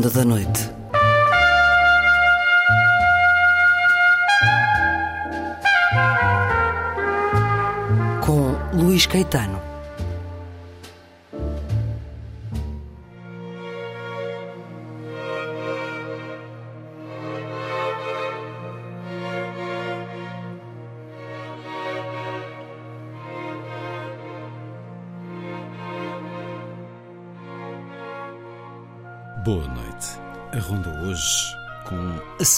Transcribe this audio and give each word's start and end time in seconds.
ronda 0.00 0.08
da 0.10 0.24
noite. 0.24 0.70
Com 8.22 8.56
Luís 8.72 9.04
Caetano. 9.04 9.69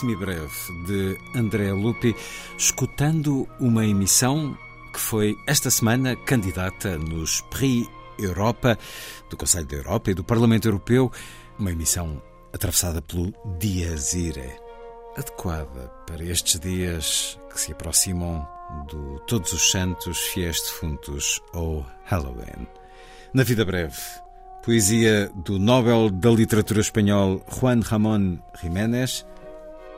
Semibreve 0.03 0.51
de 0.85 1.17
André 1.33 1.73
Lupi, 1.73 2.15
escutando 2.59 3.49
uma 3.61 3.87
emissão 3.87 4.59
que 4.93 4.99
foi 4.99 5.37
esta 5.47 5.71
semana 5.71 6.17
candidata 6.17 6.99
nos 6.99 7.41
Prix 7.43 7.89
Europa, 8.19 8.77
do 9.31 9.37
Conselho 9.37 9.67
da 9.67 9.77
Europa 9.77 10.11
e 10.11 10.15
do 10.15 10.25
Parlamento 10.25 10.67
Europeu, 10.67 11.11
uma 11.57 11.71
emissão 11.71 12.21
atravessada 12.53 13.01
pelo 13.01 13.33
Dias 13.61 14.13
Irae, 14.13 14.53
adequada 15.17 15.89
para 16.07 16.25
estes 16.25 16.59
dias 16.59 17.39
que 17.53 17.61
se 17.61 17.71
aproximam 17.71 18.47
do 18.91 19.21
Todos 19.21 19.53
os 19.53 19.71
Santos 19.71 20.19
Fiéis 20.19 20.61
Defuntos 20.63 21.41
ou 21.55 21.87
Halloween. 22.07 22.67
Na 23.33 23.45
vida 23.45 23.65
breve, 23.65 23.97
Poesia 24.65 25.31
do 25.45 25.61
Nobel 25.61 26.11
da 26.11 26.31
Literatura 26.31 26.81
Espanhol 26.81 27.41
Juan 27.49 27.81
Ramón 27.81 28.43
Jiménez, 28.61 29.25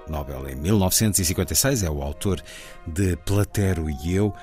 Nobel 0.08 0.48
em 0.48 0.54
1956, 0.56 1.82
é 1.82 1.90
o 1.90 2.02
autor 2.02 2.42
de 2.86 3.16
Platero 3.16 3.88
e 3.88 4.14
Eu. 4.14 4.34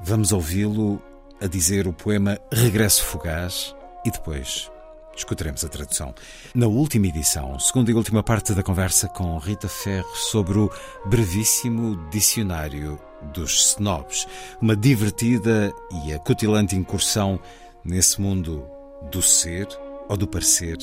Vamos 0.00 0.32
ouvi-lo 0.32 1.02
a 1.40 1.46
dizer 1.46 1.86
o 1.86 1.92
poema 1.92 2.38
Regresso 2.52 3.04
Fugaz 3.04 3.74
e 4.04 4.10
depois 4.10 4.70
escutaremos 5.16 5.64
a 5.64 5.68
tradução. 5.68 6.14
Na 6.54 6.66
última 6.66 7.06
edição, 7.06 7.58
segunda 7.58 7.90
e 7.90 7.94
última 7.94 8.22
parte 8.22 8.54
da 8.54 8.62
conversa 8.62 9.08
com 9.08 9.36
Rita 9.38 9.68
Ferro 9.68 10.14
sobre 10.14 10.58
o 10.58 10.70
brevíssimo 11.06 11.96
dicionário 12.10 12.98
dos 13.32 13.72
snobs, 13.72 14.26
uma 14.60 14.76
divertida 14.76 15.72
e 16.04 16.14
acutilante 16.14 16.76
incursão 16.76 17.40
nesse 17.84 18.20
mundo 18.20 18.64
do 19.10 19.20
ser 19.20 19.66
ou 20.08 20.16
do 20.16 20.26
parecer, 20.26 20.78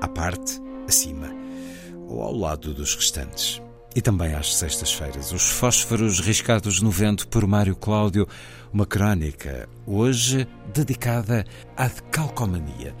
à 0.00 0.08
parte, 0.08 0.60
acima 0.86 1.28
ou 2.08 2.22
ao 2.22 2.34
lado 2.34 2.72
dos 2.72 2.94
restantes. 2.94 3.60
E 3.94 4.02
também 4.02 4.34
às 4.34 4.54
sextas-feiras, 4.54 5.32
os 5.32 5.48
fósforos 5.50 6.20
riscados 6.20 6.80
no 6.80 6.90
vento 6.90 7.26
por 7.28 7.46
Mário 7.46 7.74
Cláudio, 7.74 8.28
uma 8.72 8.86
crónica, 8.86 9.68
hoje 9.86 10.46
dedicada 10.72 11.44
à 11.76 11.88
decalcomania, 11.88 12.94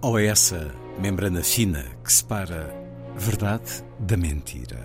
ou 0.00 0.16
a 0.16 0.22
essa 0.22 0.74
membrana 0.98 1.42
fina 1.42 1.84
que 2.02 2.12
separa 2.12 2.74
verdade 3.16 3.84
da 3.98 4.16
mentira. 4.16 4.82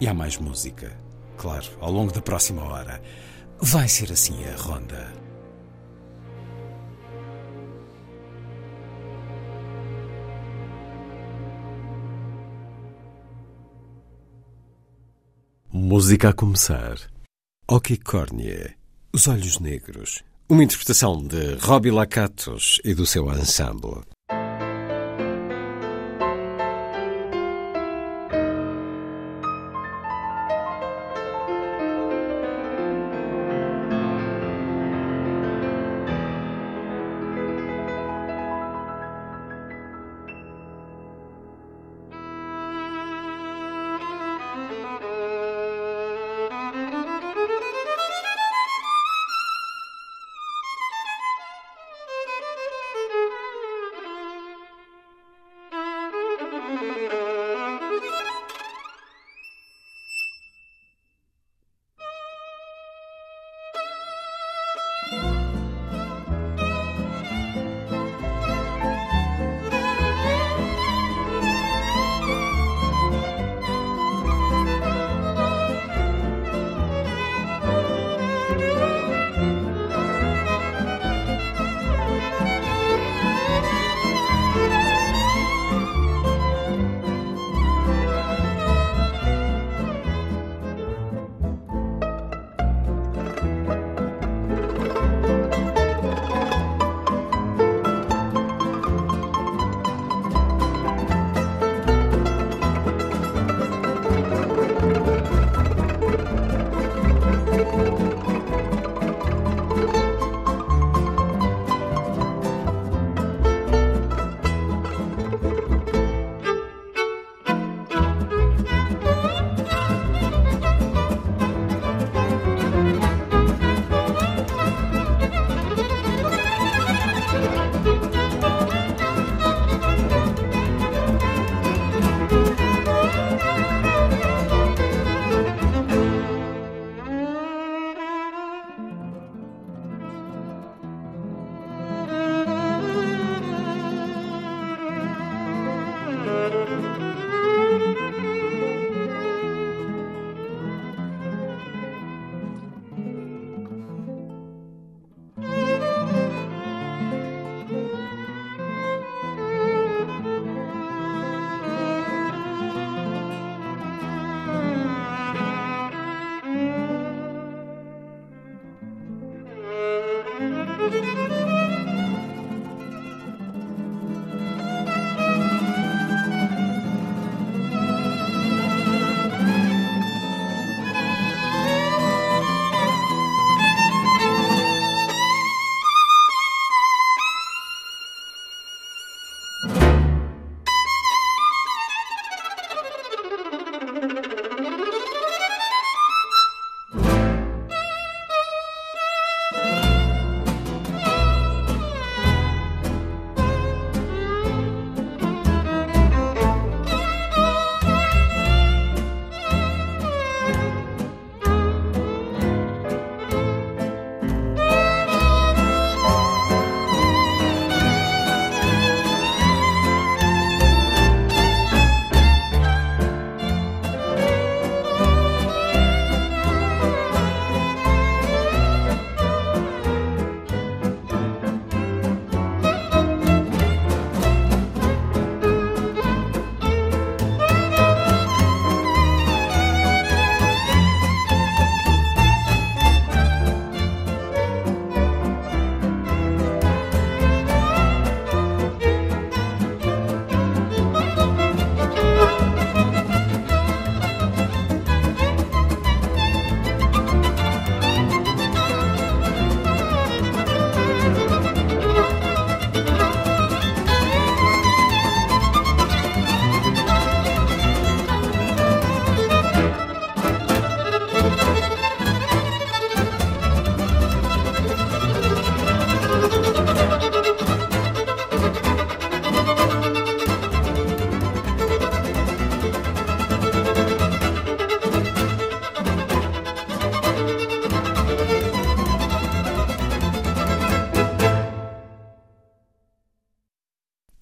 E 0.00 0.06
há 0.06 0.14
mais 0.14 0.36
música, 0.36 0.92
claro, 1.36 1.66
ao 1.80 1.90
longo 1.90 2.12
da 2.12 2.20
próxima 2.20 2.62
hora. 2.62 3.00
Vai 3.60 3.88
ser 3.88 4.12
assim 4.12 4.44
a 4.44 4.56
ronda. 4.56 5.19
Música 15.72 16.30
a 16.30 16.32
começar. 16.32 16.96
Oki 17.68 17.96
Os 19.12 19.28
Olhos 19.28 19.60
Negros. 19.60 20.20
Uma 20.48 20.64
interpretação 20.64 21.24
de 21.24 21.54
Robbie 21.60 21.92
Lacatos 21.92 22.80
e 22.84 22.92
do 22.92 23.06
seu 23.06 23.32
ensemble. 23.32 24.02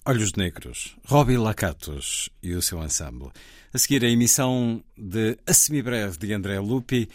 Olhos 0.09 0.33
Negros, 0.33 0.97
Robbie 1.05 1.37
Lacatos 1.37 2.31
e 2.41 2.55
o 2.55 2.63
seu 2.63 2.83
ensemble. 2.83 3.29
A 3.71 3.77
seguir, 3.77 4.03
a 4.03 4.09
emissão 4.09 4.83
de 4.97 5.37
A 5.45 5.53
Semibreve 5.53 6.17
de 6.17 6.33
André 6.33 6.59
Lupi, 6.59 7.07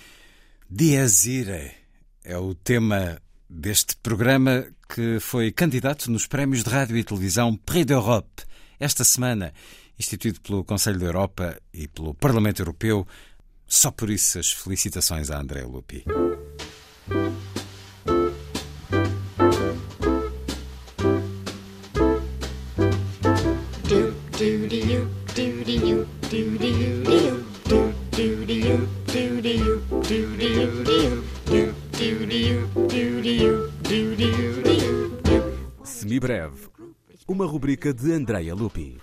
Dias 0.70 1.26
Ire, 1.26 1.72
é 2.22 2.38
o 2.38 2.54
tema 2.54 3.20
deste 3.50 3.96
programa 3.96 4.64
que 4.88 5.18
foi 5.18 5.50
candidato 5.50 6.08
nos 6.08 6.28
prémios 6.28 6.62
de 6.62 6.70
rádio 6.70 6.96
e 6.96 7.02
televisão 7.02 7.56
Prix 7.56 7.84
d'Europe 7.84 8.44
esta 8.78 9.02
semana, 9.02 9.52
instituído 9.98 10.40
pelo 10.40 10.62
Conselho 10.62 11.00
da 11.00 11.06
Europa 11.06 11.60
e 11.72 11.88
pelo 11.88 12.14
Parlamento 12.14 12.62
Europeu. 12.62 13.04
Só 13.66 13.90
por 13.90 14.08
isso 14.08 14.38
as 14.38 14.52
felicitações 14.52 15.32
a 15.32 15.40
André 15.40 15.64
Lupi. 15.64 16.04
Semibreve, 36.14 36.68
uma 37.26 37.44
rubrica 37.44 37.92
de 37.92 38.12
Andrea 38.12 38.54
Lupi. 38.54 39.00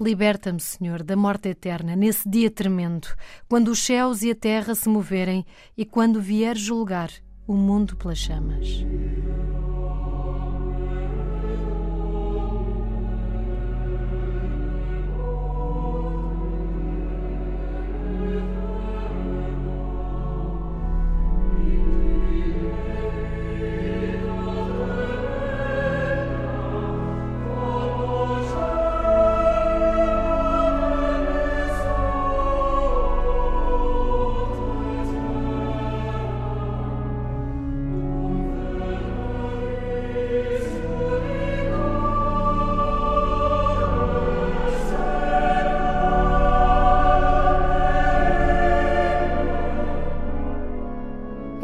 Liberta-me, 0.00 0.58
Senhor, 0.58 1.04
da 1.04 1.14
morte 1.14 1.50
eterna, 1.50 1.94
nesse 1.94 2.28
dia 2.28 2.50
tremendo, 2.50 3.06
quando 3.48 3.68
os 3.68 3.78
céus 3.78 4.22
e 4.22 4.32
a 4.32 4.34
terra 4.34 4.74
se 4.74 4.88
moverem 4.88 5.46
e 5.76 5.84
quando 5.84 6.20
vier 6.20 6.56
julgar 6.56 7.10
o 7.46 7.54
mundo 7.54 7.94
pelas 7.94 8.18
chamas. 8.18 8.84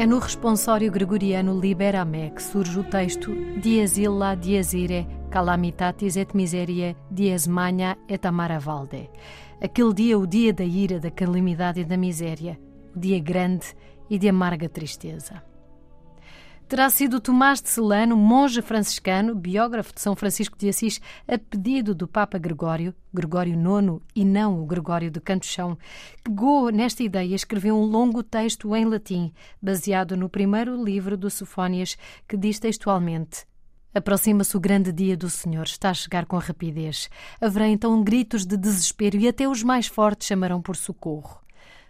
É 0.03 0.05
no 0.05 0.19
responsório 0.19 0.91
gregoriano 0.91 1.57
Liberame 1.57 2.29
que 2.31 2.43
surge 2.43 2.77
o 2.77 2.83
texto 2.83 3.31
Dies 3.61 3.97
illa 3.97 4.35
dies 4.35 4.73
ire 4.73 5.07
calamitatis 5.31 6.17
et 6.17 6.35
miserie 6.35 6.97
dies 7.09 7.47
magna 7.47 7.97
et 8.09 8.25
amara 8.25 8.59
valde. 8.59 9.09
Aquele 9.61 9.93
dia, 9.93 10.19
o 10.19 10.27
dia 10.27 10.51
da 10.51 10.65
ira, 10.65 10.99
da 10.99 11.09
calamidade 11.09 11.79
e 11.79 11.85
da 11.85 11.95
miséria, 11.95 12.59
o 12.93 12.99
dia 12.99 13.17
grande 13.17 13.73
e 14.09 14.19
de 14.19 14.27
amarga 14.27 14.67
tristeza. 14.67 15.41
Terá 16.67 16.89
sido 16.89 17.19
Tomás 17.19 17.61
de 17.61 17.69
Celano, 17.69 18.15
monge 18.15 18.61
franciscano, 18.61 19.35
biógrafo 19.35 19.93
de 19.93 20.01
São 20.01 20.15
Francisco 20.15 20.57
de 20.57 20.69
Assis, 20.69 20.99
a 21.27 21.37
pedido 21.37 21.93
do 21.93 22.07
Papa 22.07 22.39
Gregório, 22.39 22.95
Gregório 23.13 23.53
IX 23.53 24.01
e 24.15 24.25
não 24.25 24.59
o 24.61 24.65
Gregório 24.65 25.11
de 25.11 25.19
Cantochão, 25.19 25.77
que 26.23 26.31
Go, 26.31 26.69
nesta 26.69 27.03
ideia, 27.03 27.35
escreveu 27.35 27.75
um 27.75 27.85
longo 27.85 28.23
texto 28.23 28.75
em 28.75 28.85
latim, 28.85 29.31
baseado 29.61 30.17
no 30.17 30.29
primeiro 30.29 30.81
livro 30.81 31.15
do 31.15 31.29
Sofónias, 31.29 31.97
que 32.27 32.37
diz 32.37 32.59
textualmente 32.59 33.45
Aproxima-se 33.93 34.57
o 34.57 34.59
grande 34.59 34.91
dia 34.91 35.15
do 35.15 35.29
Senhor, 35.29 35.65
está 35.65 35.91
a 35.91 35.93
chegar 35.93 36.25
com 36.25 36.37
rapidez. 36.37 37.09
Haverá 37.39 37.67
então 37.67 38.03
gritos 38.03 38.43
de 38.43 38.57
desespero 38.57 39.17
e 39.17 39.27
até 39.27 39.47
os 39.47 39.61
mais 39.61 39.85
fortes 39.85 40.27
chamarão 40.27 40.59
por 40.59 40.75
socorro. 40.75 41.39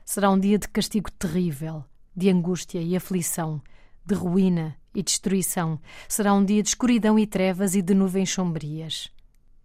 Será 0.03 0.29
um 0.29 0.37
dia 0.37 0.59
de 0.59 0.67
castigo 0.67 1.09
terrível, 1.09 1.85
de 2.13 2.29
angústia 2.29 2.81
e 2.81 2.97
aflição 2.97 3.61
de 4.05 4.15
ruína 4.15 4.75
e 4.93 5.01
destruição. 5.01 5.79
Será 6.07 6.33
um 6.33 6.43
dia 6.43 6.61
de 6.61 6.69
escuridão 6.69 7.17
e 7.17 7.25
trevas 7.25 7.75
e 7.75 7.81
de 7.81 7.93
nuvens 7.93 8.29
sombrias. 8.31 9.11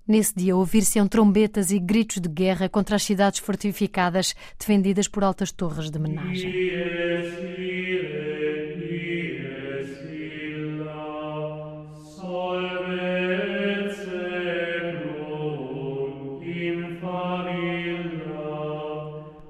Nesse 0.07 0.35
dia 0.35 0.57
ouvir-se-ão 0.57 1.07
trombetas 1.07 1.71
e 1.71 1.78
gritos 1.78 2.18
de 2.18 2.28
guerra 2.28 2.66
contra 2.66 2.97
as 2.97 3.02
cidades 3.02 3.40
fortificadas 3.40 4.35
defendidas 4.59 5.07
por 5.07 5.23
altas 5.23 5.52
torres 5.52 5.90
de 5.90 5.99
menagem. 5.99 6.50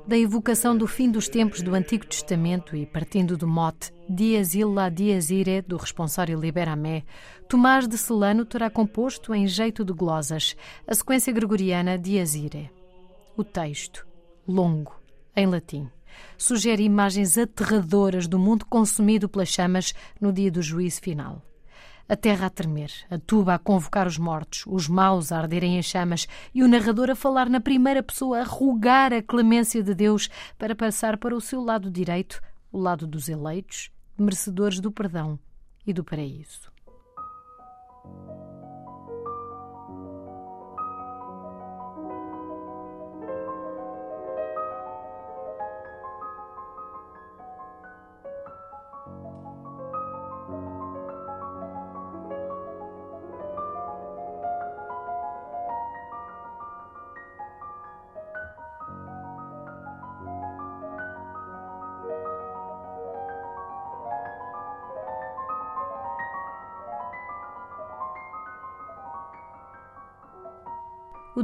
Da 0.09 0.17
evocação 0.17 0.75
do 0.75 0.87
fim 0.87 1.11
dos 1.11 1.29
tempos 1.29 1.61
do 1.61 1.75
Antigo 1.75 2.07
Testamento 2.07 2.75
e 2.75 2.87
partindo 2.87 3.37
do 3.37 3.47
mote 3.47 3.93
Dias 4.09 4.55
illa 4.55 4.89
dies 4.89 5.29
ire 5.29 5.61
do 5.61 5.77
responsário 5.77 6.41
Liberamé, 6.41 7.05
Tomás 7.47 7.87
de 7.87 7.99
Celano 7.99 8.47
terá 8.47 8.71
composto 8.71 9.35
em 9.35 9.47
jeito 9.47 9.85
de 9.85 9.93
glosas 9.93 10.57
a 10.87 10.95
sequência 10.95 11.31
gregoriana 11.31 11.99
Dies 11.99 12.35
ire. 12.35 12.71
O 13.37 13.45
texto, 13.45 14.07
longo, 14.49 14.99
em 15.37 15.45
latim, 15.47 15.91
sugere 16.39 16.83
imagens 16.83 17.37
aterradoras 17.37 18.27
do 18.27 18.39
mundo 18.39 18.65
consumido 18.65 19.29
pelas 19.29 19.51
chamas 19.51 19.93
no 20.19 20.33
dia 20.33 20.51
do 20.51 20.63
juízo 20.63 21.03
final 21.03 21.43
a 22.09 22.17
terra 22.17 22.47
a 22.47 22.51
tremer, 22.51 22.91
a 23.11 23.19
tuba 23.19 23.55
a 23.55 23.59
convocar 23.59 24.07
os 24.07 24.17
mortos, 24.17 24.65
os 24.67 24.89
maus 24.89 25.31
a 25.31 25.39
arderem 25.39 25.77
em 25.77 25.83
chamas 25.83 26.27
e 26.55 26.63
o 26.63 26.69
narrador 26.69 27.11
a 27.11 27.15
falar 27.15 27.51
na 27.51 27.61
primeira 27.61 28.03
pessoa, 28.03 28.41
a 28.41 28.45
rogar 28.45 29.13
a 29.13 29.23
clemência 29.23 29.83
de 29.83 29.95
Deus 29.95 30.29
para 30.57 30.75
passar 30.75 31.19
para 31.19 31.37
o 31.37 31.41
seu 31.41 31.63
lado 31.63 31.91
direito, 31.91 32.41
o 32.73 32.79
lado 32.79 33.07
dos 33.07 33.29
eleitos, 33.29 33.91
merecedores 34.17 34.81
do 34.81 34.91
perdão 34.91 35.39
e 35.87 35.93
do 35.93 36.03
paraíso. 36.03 36.73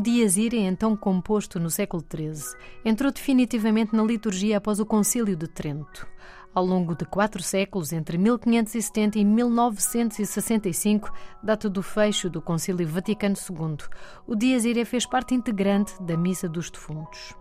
Dias 0.04 0.36
Irae, 0.36 0.58
então 0.58 0.94
composto 0.94 1.58
no 1.58 1.70
século 1.70 2.04
XIII, 2.06 2.54
entrou 2.84 3.10
definitivamente 3.10 3.96
na 3.96 4.02
liturgia 4.02 4.58
após 4.58 4.78
o 4.78 4.84
Concílio 4.84 5.34
de 5.34 5.48
Trento. 5.48 6.06
Ao 6.54 6.62
longo 6.62 6.94
de 6.94 7.06
quatro 7.06 7.42
séculos, 7.42 7.90
entre 7.90 8.18
1570 8.18 9.18
e 9.18 9.24
1965, 9.24 11.10
data 11.42 11.70
do 11.70 11.82
fecho 11.82 12.28
do 12.28 12.42
Concílio 12.42 12.86
Vaticano 12.86 13.34
II, 13.34 13.78
o 14.26 14.36
Dias 14.36 14.66
Irae 14.66 14.84
fez 14.84 15.06
parte 15.06 15.34
integrante 15.34 15.94
da 16.02 16.18
Missa 16.18 16.50
dos 16.50 16.70
Defuntos. 16.70 17.34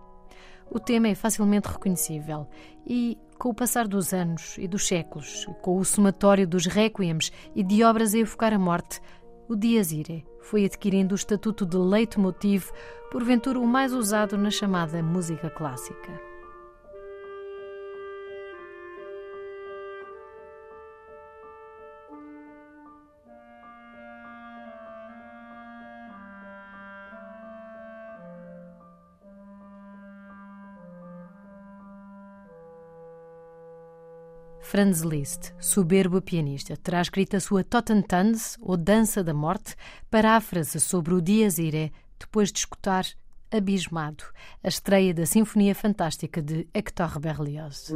O 0.70 0.80
tema 0.80 1.08
é 1.08 1.14
facilmente 1.14 1.68
reconhecível 1.68 2.48
e, 2.86 3.18
com 3.38 3.50
o 3.50 3.54
passar 3.54 3.86
dos 3.86 4.14
anos 4.14 4.56
e 4.56 4.66
dos 4.66 4.86
séculos, 4.86 5.46
com 5.60 5.76
o 5.76 5.84
somatório 5.84 6.48
dos 6.48 6.64
requiems 6.64 7.30
e 7.54 7.62
de 7.62 7.84
obras 7.84 8.14
a 8.14 8.18
evocar 8.18 8.54
a 8.54 8.58
morte, 8.58 9.02
o 9.48 9.54
Dias 9.54 9.92
Irae 9.92 10.24
foi 10.40 10.64
adquirindo 10.64 11.12
o 11.12 11.16
estatuto 11.16 11.64
de 11.64 11.76
leitmotiv, 11.76 12.70
porventura 13.10 13.58
o 13.58 13.66
mais 13.66 13.92
usado 13.92 14.36
na 14.36 14.50
chamada 14.50 15.02
música 15.02 15.50
clássica. 15.50 16.33
Franz 34.74 35.02
Liszt, 35.02 35.54
soberbo 35.60 36.20
pianista, 36.20 36.76
terá 36.76 37.00
escrito 37.00 37.36
a 37.36 37.40
sua 37.40 37.62
Totentanz, 37.62 38.58
ou 38.60 38.76
Dança 38.76 39.22
da 39.22 39.32
Morte, 39.32 39.76
paráfrase 40.10 40.80
sobre 40.80 41.14
o 41.14 41.20
Dies 41.20 41.58
Irae, 41.58 41.92
depois 42.18 42.50
de 42.50 42.58
escutar 42.58 43.06
abismado 43.52 44.24
a 44.64 44.66
estreia 44.66 45.14
da 45.14 45.26
Sinfonia 45.26 45.76
Fantástica 45.76 46.42
de 46.42 46.66
Hector 46.74 47.20
Berlioz. 47.20 47.92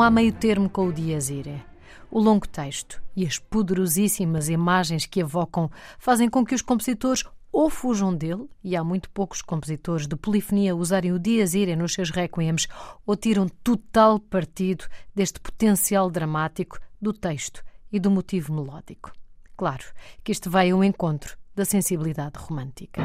Não 0.00 0.06
há 0.06 0.10
meio 0.10 0.32
termo 0.32 0.70
com 0.70 0.86
o 0.86 0.92
Dias 0.94 1.28
Irae. 1.28 1.62
O 2.10 2.18
longo 2.18 2.48
texto 2.48 3.02
e 3.14 3.26
as 3.26 3.38
poderosíssimas 3.38 4.48
imagens 4.48 5.04
que 5.04 5.20
evocam 5.20 5.70
fazem 5.98 6.26
com 6.26 6.42
que 6.42 6.54
os 6.54 6.62
compositores 6.62 7.22
ou 7.52 7.68
fujam 7.68 8.16
dele, 8.16 8.48
e 8.64 8.74
há 8.74 8.82
muito 8.82 9.10
poucos 9.10 9.42
compositores 9.42 10.06
de 10.06 10.16
polifonia 10.16 10.74
usarem 10.74 11.12
o 11.12 11.18
Dias 11.18 11.52
Irae 11.52 11.76
nos 11.76 11.92
seus 11.92 12.08
requiems, 12.08 12.66
ou 13.04 13.14
tiram 13.14 13.46
total 13.62 14.18
partido 14.18 14.86
deste 15.14 15.38
potencial 15.38 16.10
dramático 16.10 16.78
do 16.98 17.12
texto 17.12 17.62
e 17.92 18.00
do 18.00 18.10
motivo 18.10 18.54
melódico. 18.54 19.12
Claro 19.54 19.84
que 20.24 20.32
isto 20.32 20.48
vai 20.48 20.70
ao 20.70 20.82
encontro 20.82 21.36
da 21.54 21.66
sensibilidade 21.66 22.38
romântica. 22.38 23.02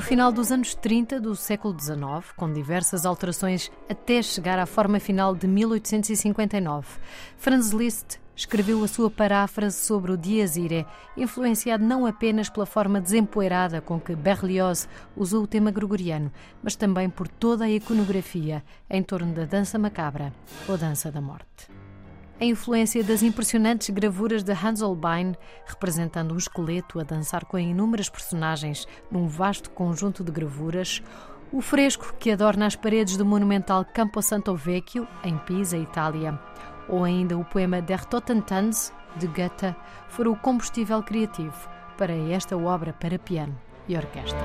No 0.00 0.06
final 0.06 0.32
dos 0.32 0.50
anos 0.50 0.74
30 0.74 1.20
do 1.20 1.36
século 1.36 1.78
XIX, 1.78 2.32
com 2.34 2.50
diversas 2.50 3.04
alterações 3.04 3.70
até 3.86 4.22
chegar 4.22 4.58
à 4.58 4.64
forma 4.64 4.98
final 4.98 5.36
de 5.36 5.46
1859, 5.46 6.86
Franz 7.36 7.68
Liszt 7.68 8.18
escreveu 8.34 8.82
a 8.82 8.88
sua 8.88 9.10
paráfrase 9.10 9.76
sobre 9.76 10.10
o 10.10 10.16
Dies 10.16 10.56
Irae, 10.56 10.86
influenciado 11.18 11.84
não 11.84 12.06
apenas 12.06 12.48
pela 12.48 12.64
forma 12.64 12.98
desempoeirada 12.98 13.82
com 13.82 14.00
que 14.00 14.16
Berlioz 14.16 14.88
usou 15.14 15.42
o 15.42 15.46
tema 15.46 15.70
gregoriano, 15.70 16.32
mas 16.62 16.74
também 16.74 17.10
por 17.10 17.28
toda 17.28 17.66
a 17.66 17.70
iconografia 17.70 18.64
em 18.88 19.02
torno 19.02 19.34
da 19.34 19.44
dança 19.44 19.78
macabra 19.78 20.32
ou 20.66 20.78
dança 20.78 21.12
da 21.12 21.20
morte 21.20 21.79
a 22.40 22.44
influência 22.44 23.04
das 23.04 23.22
impressionantes 23.22 23.90
gravuras 23.90 24.42
de 24.42 24.52
Hans 24.52 24.80
Holbein, 24.80 25.36
representando 25.66 26.32
um 26.32 26.38
esqueleto 26.38 26.98
a 26.98 27.02
dançar 27.02 27.44
com 27.44 27.58
inúmeras 27.58 28.08
personagens 28.08 28.88
num 29.10 29.28
vasto 29.28 29.70
conjunto 29.70 30.24
de 30.24 30.32
gravuras, 30.32 31.02
o 31.52 31.60
fresco 31.60 32.14
que 32.18 32.30
adorna 32.30 32.66
as 32.66 32.74
paredes 32.74 33.16
do 33.18 33.26
monumental 33.26 33.84
Campo 33.84 34.22
Santo 34.22 34.54
Vecchio, 34.54 35.06
em 35.22 35.36
Pisa, 35.36 35.76
Itália, 35.76 36.40
ou 36.88 37.04
ainda 37.04 37.36
o 37.36 37.44
poema 37.44 37.82
Der 37.82 38.06
Totentanz, 38.06 38.90
de 39.16 39.26
Goethe, 39.26 39.76
foram 40.08 40.32
o 40.32 40.36
combustível 40.36 41.02
criativo 41.02 41.68
para 41.98 42.14
esta 42.14 42.56
obra 42.56 42.94
para 42.94 43.18
piano 43.18 43.58
e 43.86 43.96
orquestra. 43.96 44.38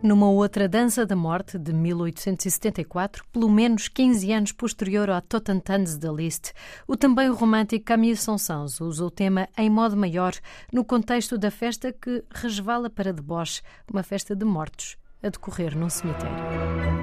Numa 0.00 0.30
outra 0.30 0.68
Dança 0.68 1.04
da 1.04 1.16
Morte, 1.16 1.58
de 1.58 1.72
1874, 1.72 3.24
pelo 3.32 3.50
menos 3.50 3.88
15 3.88 4.32
anos 4.32 4.52
posterior 4.52 5.10
ao 5.10 5.20
Totentanz 5.20 5.98
da 5.98 6.12
Liszt, 6.12 6.52
o 6.86 6.96
também 6.96 7.28
romântico 7.28 7.84
Camille 7.84 8.16
Saint-Saëns 8.16 8.80
usou 8.80 9.08
o 9.08 9.10
tema 9.10 9.48
em 9.58 9.68
modo 9.68 9.96
maior 9.96 10.34
no 10.72 10.84
contexto 10.84 11.36
da 11.36 11.50
festa 11.50 11.92
que 11.92 12.22
resvala 12.30 12.88
para 12.88 13.12
deboche, 13.12 13.60
uma 13.92 14.04
festa 14.04 14.36
de 14.36 14.44
mortos, 14.44 14.96
a 15.20 15.30
decorrer 15.30 15.76
num 15.76 15.90
cemitério. 15.90 16.97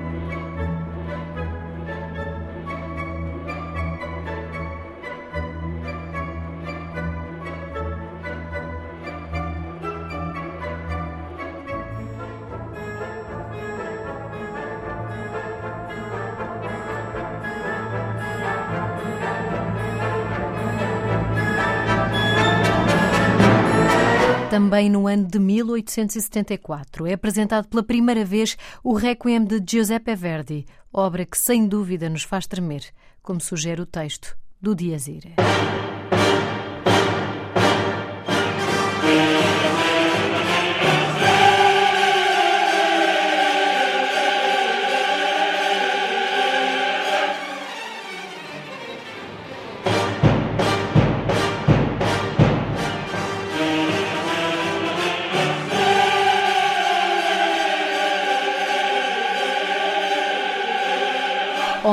Também 24.56 24.90
no 24.90 25.06
ano 25.06 25.28
de 25.28 25.38
1874. 25.38 27.06
É 27.06 27.12
apresentado 27.12 27.68
pela 27.68 27.84
primeira 27.84 28.24
vez 28.24 28.56
o 28.82 28.94
Requiem 28.94 29.44
de 29.44 29.62
Giuseppe 29.70 30.16
Verdi, 30.16 30.66
obra 30.94 31.26
que 31.26 31.38
sem 31.38 31.68
dúvida 31.68 32.08
nos 32.08 32.24
faz 32.24 32.48
tremer, 32.48 32.86
como 33.22 33.42
sugere 33.42 33.82
o 33.82 33.86
texto 33.86 34.38
do 34.62 34.74
Dias 34.74 35.10
Irae. 35.10 35.36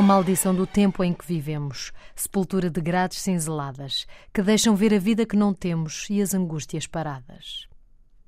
Oh, 0.03 0.05
maldição 0.05 0.53
do 0.53 0.67
tempo 0.67 1.05
em 1.05 1.15
que 1.15 1.25
vivemos, 1.25 1.93
sepultura 2.17 2.69
de 2.69 2.81
grades 2.81 3.19
cinzeladas, 3.19 4.05
que 4.35 4.43
deixam 4.43 4.75
ver 4.75 4.93
a 4.93 4.99
vida 4.99 5.25
que 5.25 5.37
não 5.37 5.55
temos 5.55 6.11
e 6.11 6.21
as 6.21 6.35
angústias 6.35 6.89
paradas. 6.89 7.69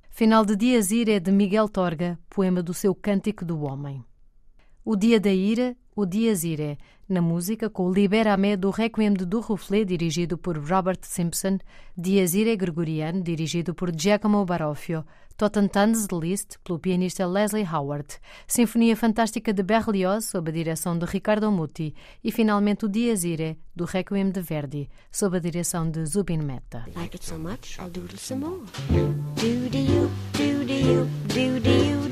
Final 0.08 0.44
de 0.44 0.54
Dias 0.54 0.92
Ira 0.92 1.14
é 1.14 1.18
de 1.18 1.32
Miguel 1.32 1.68
Torga, 1.68 2.16
poema 2.30 2.62
do 2.62 2.72
seu 2.72 2.94
Cântico 2.94 3.44
do 3.44 3.60
Homem. 3.62 4.04
O 4.86 4.96
Dia 4.96 5.18
da 5.18 5.32
Ira, 5.32 5.74
o 5.96 6.04
Dias 6.04 6.44
Irae, 6.44 6.76
na 7.08 7.22
música 7.22 7.70
com 7.70 7.86
o 7.86 7.92
Libera-me 7.92 8.54
do 8.54 8.68
Requiem 8.68 9.14
de 9.14 9.24
Durruflé, 9.24 9.82
dirigido 9.82 10.36
por 10.36 10.58
Robert 10.58 10.98
Simpson, 11.00 11.56
Dias 11.96 12.34
Irae 12.34 12.54
Gregoriano, 12.54 13.22
dirigido 13.22 13.74
por 13.74 13.90
Giacomo 13.98 14.44
Baroffio, 14.44 15.02
Totentanz 15.38 16.06
de 16.06 16.14
Liszt, 16.14 16.58
pelo 16.62 16.78
pianista 16.78 17.26
Leslie 17.26 17.66
Howard, 17.66 18.08
Sinfonia 18.46 18.94
Fantástica 18.94 19.54
de 19.54 19.62
Berlioz, 19.62 20.26
sob 20.26 20.50
a 20.50 20.52
direção 20.52 20.98
de 20.98 21.06
Ricardo 21.06 21.50
Muti, 21.50 21.94
e 22.22 22.30
finalmente 22.30 22.84
o 22.84 22.88
Dias 22.88 23.24
Irae, 23.24 23.56
do 23.74 23.86
Requiem 23.86 24.30
de 24.30 24.42
Verdi, 24.42 24.90
sob 25.10 25.38
a 25.38 25.40
direção 25.40 25.90
de 25.90 26.04
Zubin 26.04 26.42
Mehta. 26.42 26.84
Like 26.94 27.16
it 27.16 27.24
so 27.24 27.38
much, 27.38 27.78
I'll 27.80 27.88
doodle 27.88 28.18
some 28.18 28.44
more. 28.44 28.60
Do 28.90 29.70
do 29.70 29.78
you, 29.78 30.10
do 30.34 30.66
do 30.66 30.72
you, 30.74 31.08
do 31.28 31.58
do 31.58 31.58
you, 31.58 31.60
do 31.62 31.70
you, 31.70 32.00
do 32.00 32.03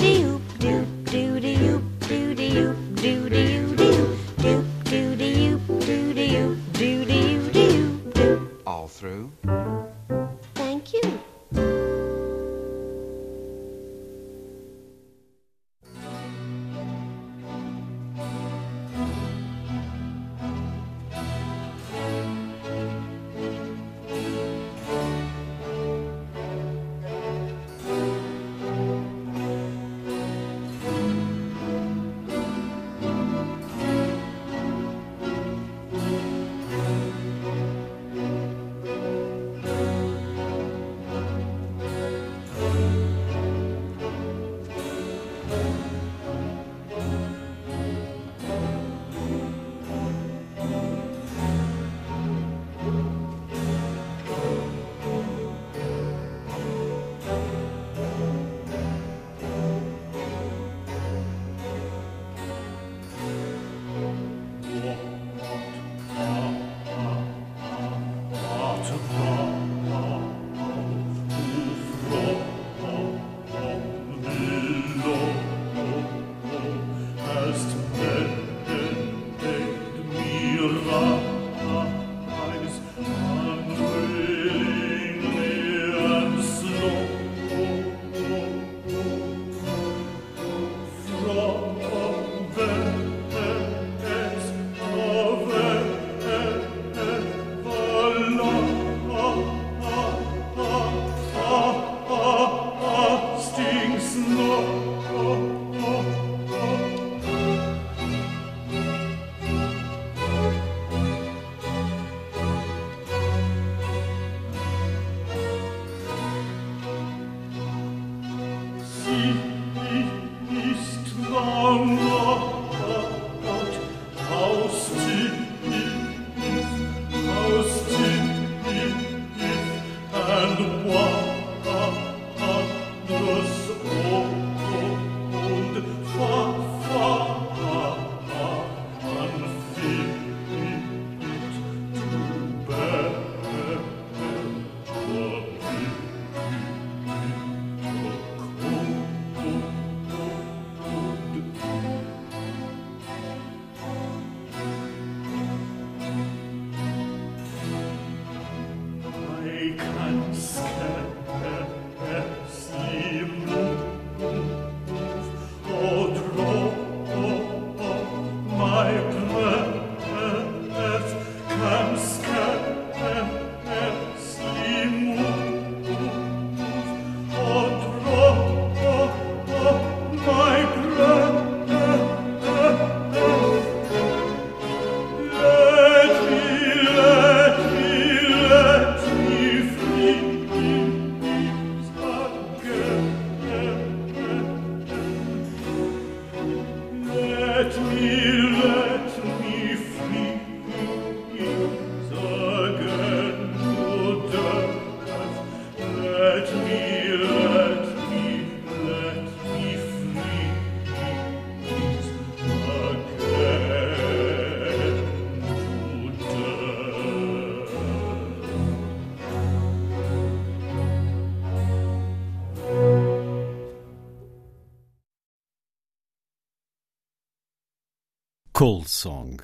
Cold 228.54 228.88
Song, 228.88 229.38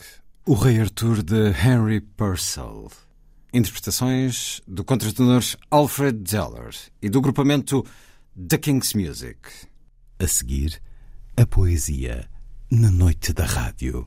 o 0.47 0.53
Rei 0.53 0.79
Arthur 0.81 1.23
de 1.23 1.51
Henry 1.51 1.99
Purcell. 1.99 2.91
Interpretações 3.55 4.61
do 4.69 4.85
contratenor 4.85 5.43
Alfred 5.71 6.31
Zeller 6.31 6.77
e 7.01 7.09
do 7.09 7.23
grupamento 7.23 7.85
The 8.37 8.59
King's 8.59 8.93
Music. 8.93 9.39
A 10.19 10.27
seguir, 10.27 10.81
a 11.39 11.47
poesia 11.47 12.29
na 12.71 12.91
noite 12.91 13.33
da 13.33 13.47
rádio. 13.47 14.07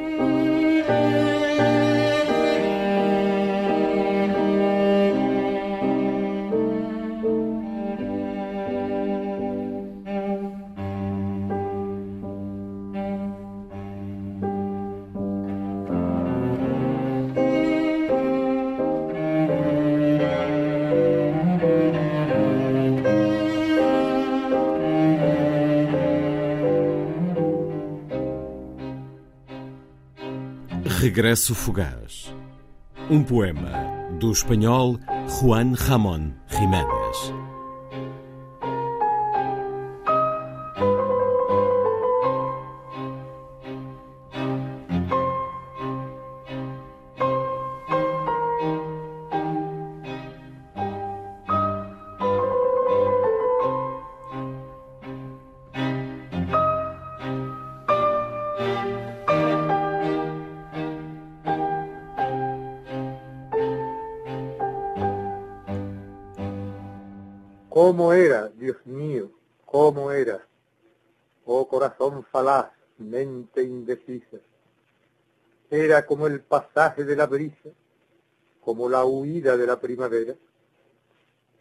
Regresso 31.11 31.53
Fugaz. 31.53 32.33
Um 33.09 33.21
poema 33.21 33.69
do 34.17 34.31
espanhol 34.31 34.97
Juan 35.27 35.73
Ramón 35.73 36.33
Jiménez. 36.47 37.00
¿Cómo 67.91 68.13
era, 68.13 68.47
Dios 68.47 68.77
mío? 68.85 69.29
¿Cómo 69.65 70.13
era? 70.13 70.47
Oh 71.43 71.67
corazón 71.67 72.23
falaz, 72.23 72.71
mente 72.99 73.61
indecisa. 73.63 74.37
Era 75.69 76.05
como 76.05 76.25
el 76.25 76.39
pasaje 76.39 77.03
de 77.03 77.17
la 77.17 77.27
brisa, 77.27 77.69
como 78.61 78.87
la 78.87 79.03
huida 79.03 79.57
de 79.57 79.67
la 79.67 79.77
primavera, 79.77 80.33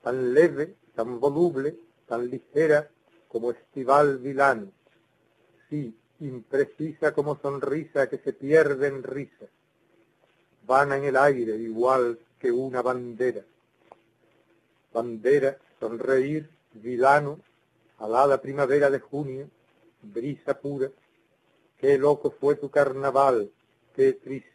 tan 0.04 0.32
leve, 0.32 0.76
tan 0.94 1.18
voluble, 1.18 1.76
tan 2.06 2.30
ligera 2.30 2.88
como 3.26 3.50
estival 3.50 4.18
vilán, 4.18 4.72
sí, 5.68 5.92
imprecisa 6.20 7.12
como 7.12 7.40
sonrisa 7.40 8.08
que 8.08 8.18
se 8.18 8.32
pierde 8.34 8.86
en 8.86 9.02
risa, 9.02 9.46
vana 10.64 10.96
en 10.96 11.06
el 11.06 11.16
aire 11.16 11.56
igual 11.56 12.20
que 12.38 12.52
una 12.52 12.82
bandera. 12.82 13.44
Bandera 14.92 15.58
sonreír, 15.80 16.48
vilano, 16.74 17.40
alada 17.98 18.40
primavera 18.40 18.90
de 18.90 19.00
junio, 19.00 19.50
brisa 20.02 20.60
pura, 20.60 20.90
qué 21.78 21.98
loco 21.98 22.30
fue 22.30 22.54
tu 22.54 22.70
carnaval, 22.70 23.50
qué 23.94 24.12
triste. 24.12 24.50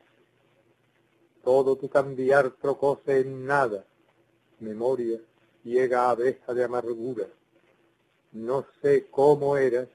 Todo 1.44 1.76
tu 1.76 1.90
cambiar 1.90 2.52
trocóse 2.52 3.20
en 3.20 3.46
nada, 3.46 3.86
memoria, 4.60 5.20
ciega 5.62 6.10
abeja 6.10 6.54
de 6.54 6.64
amargura. 6.64 7.28
No 8.32 8.66
sé 8.82 9.08
cómo 9.10 9.58
eras, 9.58 9.90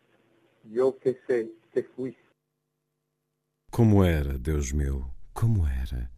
yo 0.64 0.98
que 0.98 1.18
sé 1.26 1.50
que 1.72 1.84
fuiste. 1.84 2.20
Como 3.70 4.04
era, 4.04 4.36
Deus 4.36 4.72
meu, 4.72 5.04
como 5.32 5.66
era? 5.66 6.10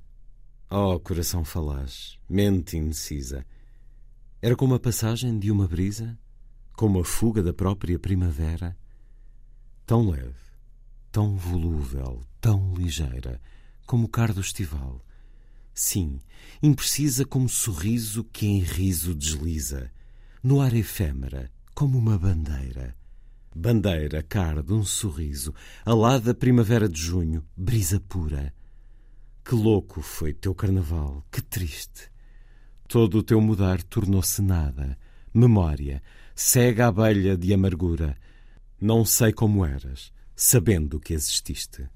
Oh, 0.70 0.98
coração 0.98 1.44
falaz, 1.44 2.18
mente 2.28 2.78
indecisa. 2.78 3.44
Era 4.44 4.56
como 4.56 4.74
a 4.74 4.80
passagem 4.80 5.38
de 5.38 5.52
uma 5.52 5.68
brisa, 5.68 6.18
como 6.72 6.98
a 6.98 7.04
fuga 7.04 7.44
da 7.44 7.54
própria 7.54 7.96
primavera, 7.96 8.76
tão 9.86 10.10
leve, 10.10 10.34
tão 11.12 11.36
volúvel, 11.36 12.24
tão 12.40 12.74
ligeira, 12.74 13.40
como 13.86 14.06
o 14.06 14.08
cardo 14.08 14.40
estival. 14.40 15.00
Sim, 15.72 16.18
imprecisa 16.60 17.24
como 17.24 17.48
sorriso 17.48 18.24
que 18.24 18.44
em 18.44 18.58
riso 18.58 19.14
desliza, 19.14 19.92
no 20.42 20.60
ar 20.60 20.74
efêmera, 20.74 21.48
como 21.72 21.96
uma 21.96 22.18
bandeira. 22.18 22.96
Bandeira, 23.54 24.24
cardo, 24.24 24.74
um 24.74 24.84
sorriso, 24.84 25.54
alada 25.84 26.34
primavera 26.34 26.88
de 26.88 27.00
junho, 27.00 27.44
brisa 27.56 28.00
pura. 28.00 28.52
Que 29.44 29.54
louco 29.54 30.02
foi 30.02 30.34
teu 30.34 30.52
carnaval, 30.52 31.24
que 31.30 31.40
triste. 31.40 32.11
Todo 32.92 33.20
o 33.20 33.22
teu 33.22 33.40
mudar 33.40 33.82
tornou-se 33.82 34.42
nada, 34.42 34.98
memória, 35.32 36.02
cega 36.34 36.88
abelha 36.88 37.38
de 37.38 37.54
amargura. 37.54 38.14
Não 38.78 39.02
sei 39.02 39.32
como 39.32 39.64
eras, 39.64 40.12
sabendo 40.36 41.00
que 41.00 41.14
exististe. 41.14 41.88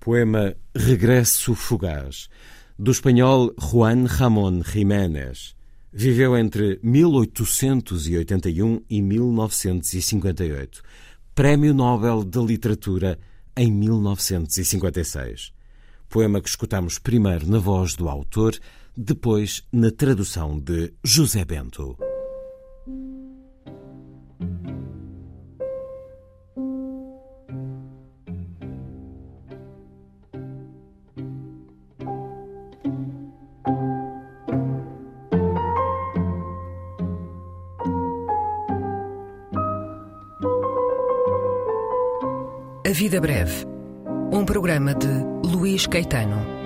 Poema 0.00 0.56
Regresso 0.74 1.54
Fugaz, 1.54 2.28
do 2.76 2.90
espanhol 2.90 3.54
Juan 3.56 4.06
Ramón 4.06 4.64
Jiménez. 4.64 5.54
Viveu 5.92 6.36
entre 6.36 6.80
1881 6.82 8.80
e 8.90 9.00
1958. 9.00 10.82
Prémio 11.36 11.72
Nobel 11.72 12.24
de 12.24 12.44
Literatura 12.44 13.16
em 13.56 13.70
1956. 13.70 15.52
Poema 16.08 16.40
que 16.40 16.48
escutamos 16.48 16.98
primeiro 16.98 17.46
na 17.48 17.60
voz 17.60 17.94
do 17.94 18.08
autor, 18.08 18.58
depois 18.96 19.62
na 19.72 19.90
tradução 19.90 20.58
de 20.58 20.92
José 21.02 21.44
Bento. 21.44 21.96
A 42.86 42.90
Vida 42.92 43.20
Breve, 43.20 43.66
um 44.32 44.44
programa 44.44 44.94
de 44.94 45.08
Luís 45.48 45.86
Caetano. 45.86 46.63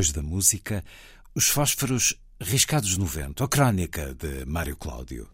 Depois 0.00 0.12
da 0.12 0.22
música, 0.22 0.82
os 1.34 1.50
fósforos 1.50 2.18
riscados 2.40 2.96
no 2.96 3.04
vento, 3.04 3.44
a 3.44 3.48
crónica 3.48 4.14
de 4.14 4.46
Mário 4.46 4.74
Cláudio. 4.74 5.28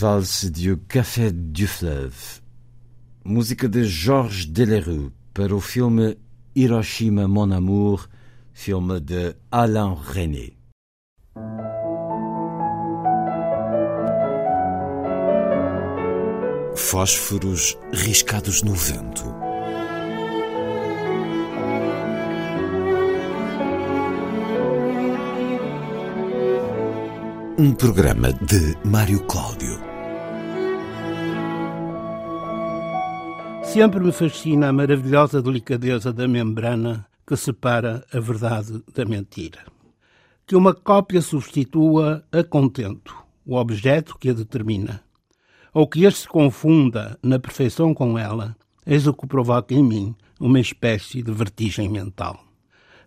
Valse 0.00 0.48
du 0.52 0.76
Café 0.76 1.32
du 1.32 1.66
Fleuve. 1.66 2.40
Música 3.24 3.66
de 3.66 3.82
Georges 3.82 4.46
Delerue 4.46 5.10
para 5.34 5.52
o 5.52 5.60
filme 5.60 6.16
Hiroshima 6.54 7.26
Mon 7.26 7.50
Amour, 7.50 8.08
filme 8.52 9.00
de 9.00 9.34
Alain 9.50 9.94
René. 9.94 10.52
Fósforos 16.76 17.76
riscados 17.92 18.62
no 18.62 18.74
vento. 18.74 19.24
Um 27.58 27.74
programa 27.74 28.32
de 28.32 28.76
Mário 28.84 29.26
Cláudio. 29.26 29.87
Sempre 33.72 34.00
me 34.00 34.12
fascina 34.12 34.70
a 34.70 34.72
maravilhosa 34.72 35.42
delicadeza 35.42 36.10
da 36.10 36.26
membrana 36.26 37.06
que 37.26 37.36
separa 37.36 38.02
a 38.10 38.18
verdade 38.18 38.82
da 38.94 39.04
mentira. 39.04 39.60
Que 40.46 40.56
uma 40.56 40.72
cópia 40.72 41.20
substitua 41.20 42.24
a 42.32 42.42
contento, 42.42 43.14
o 43.46 43.56
objeto 43.56 44.16
que 44.18 44.30
a 44.30 44.32
determina, 44.32 45.02
ou 45.74 45.86
que 45.86 46.04
este 46.04 46.20
se 46.20 46.28
confunda 46.28 47.18
na 47.22 47.38
perfeição 47.38 47.92
com 47.92 48.18
ela, 48.18 48.56
eis 48.86 49.06
o 49.06 49.12
que 49.12 49.26
provoca 49.26 49.74
em 49.74 49.84
mim 49.84 50.16
uma 50.40 50.58
espécie 50.58 51.22
de 51.22 51.30
vertigem 51.30 51.90
mental. 51.90 52.42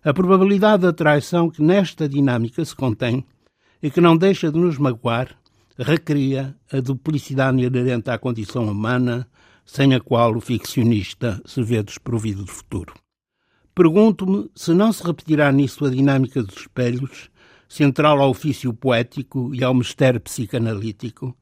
A 0.04 0.14
probabilidade 0.14 0.84
da 0.84 0.92
traição 0.92 1.50
que 1.50 1.60
nesta 1.60 2.08
dinâmica 2.08 2.64
se 2.64 2.74
contém 2.74 3.26
e 3.82 3.90
que 3.90 4.00
não 4.00 4.16
deixa 4.16 4.50
de 4.50 4.58
nos 4.58 4.78
magoar, 4.78 5.36
recria 5.76 6.54
a 6.72 6.80
duplicidade 6.80 7.60
inerente 7.60 8.10
à 8.10 8.16
condição 8.16 8.64
humana, 8.64 9.26
sem 9.64 9.94
a 9.94 10.00
qual 10.00 10.36
o 10.36 10.40
ficcionista 10.40 11.40
se 11.44 11.62
vê 11.62 11.82
desprovido 11.82 12.44
de 12.44 12.50
futuro. 12.50 12.94
Pergunto-me 13.74 14.50
se 14.54 14.74
não 14.74 14.92
se 14.92 15.02
repetirá 15.02 15.50
nisso 15.50 15.84
a 15.84 15.90
dinâmica 15.90 16.42
dos 16.42 16.56
espelhos, 16.56 17.30
central 17.68 18.20
ao 18.20 18.30
ofício 18.30 18.74
poético 18.74 19.54
e 19.54 19.64
ao 19.64 19.72
mistério 19.72 20.20
psicanalítico, 20.20 21.34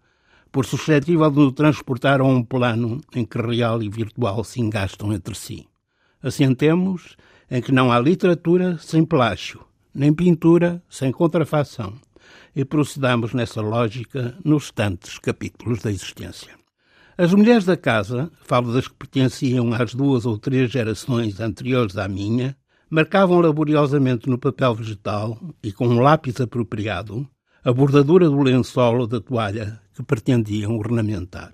por 0.53 0.65
suscetível 0.65 1.31
de 1.31 1.39
nos 1.39 1.53
transportar 1.55 2.21
a 2.21 2.25
um 2.25 2.43
plano 2.43 3.01
em 3.15 3.25
que 3.25 3.39
real 3.39 3.83
e 3.83 3.89
virtual 3.89 4.45
se 4.45 4.61
engastam 4.61 5.13
entre 5.13 5.35
si. 5.35 5.67
Assentemos 6.23 7.17
em 7.51 7.61
que 7.61 7.73
não 7.73 7.91
há 7.91 7.99
literatura 7.99 8.79
sem 8.79 9.05
plágio, 9.05 9.65
nem 9.93 10.13
pintura 10.13 10.83
sem 10.89 11.11
contrafação, 11.11 11.95
e 12.55 12.65
procedamos 12.65 13.33
nessa 13.33 13.61
lógica 13.61 14.37
nos 14.45 14.71
tantos 14.71 15.19
capítulos 15.19 15.83
da 15.83 15.91
existência. 15.91 16.60
As 17.21 17.35
mulheres 17.35 17.67
da 17.67 17.77
casa, 17.77 18.31
falo 18.47 18.73
das 18.73 18.89
que 18.89 18.95
pertenciam 18.95 19.75
às 19.75 19.95
duas 19.95 20.25
ou 20.25 20.39
três 20.39 20.71
gerações 20.71 21.39
anteriores 21.39 21.99
à 21.99 22.09
minha, 22.09 22.57
marcavam 22.89 23.41
laboriosamente 23.41 24.27
no 24.27 24.39
papel 24.39 24.75
vegetal 24.75 25.39
e 25.63 25.71
com 25.71 25.87
um 25.87 26.01
lápis 26.01 26.41
apropriado 26.41 27.29
a 27.63 27.71
bordadura 27.75 28.27
do 28.27 28.41
lençol 28.41 29.01
ou 29.01 29.07
da 29.07 29.21
toalha 29.21 29.79
que 29.93 30.03
pretendiam 30.03 30.79
ornamentar. 30.79 31.53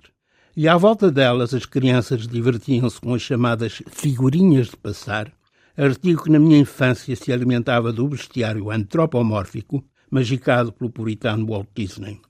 E 0.55 0.69
à 0.69 0.77
volta 0.77 1.11
delas 1.11 1.53
as 1.53 1.65
crianças 1.65 2.25
divertiam-se 2.25 3.01
com 3.01 3.13
as 3.13 3.21
chamadas 3.21 3.83
figurinhas 3.87 4.67
de 4.67 4.77
passar, 4.77 5.33
artigo 5.75 6.23
que 6.23 6.31
na 6.31 6.39
minha 6.39 6.59
infância 6.59 7.13
se 7.13 7.33
alimentava 7.33 7.91
do 7.91 8.07
bestiário 8.07 8.71
antropomórfico 8.71 9.83
magicado 10.09 10.71
pelo 10.71 10.89
puritano 10.89 11.45
Walt 11.45 11.67
Disney. 11.75 12.21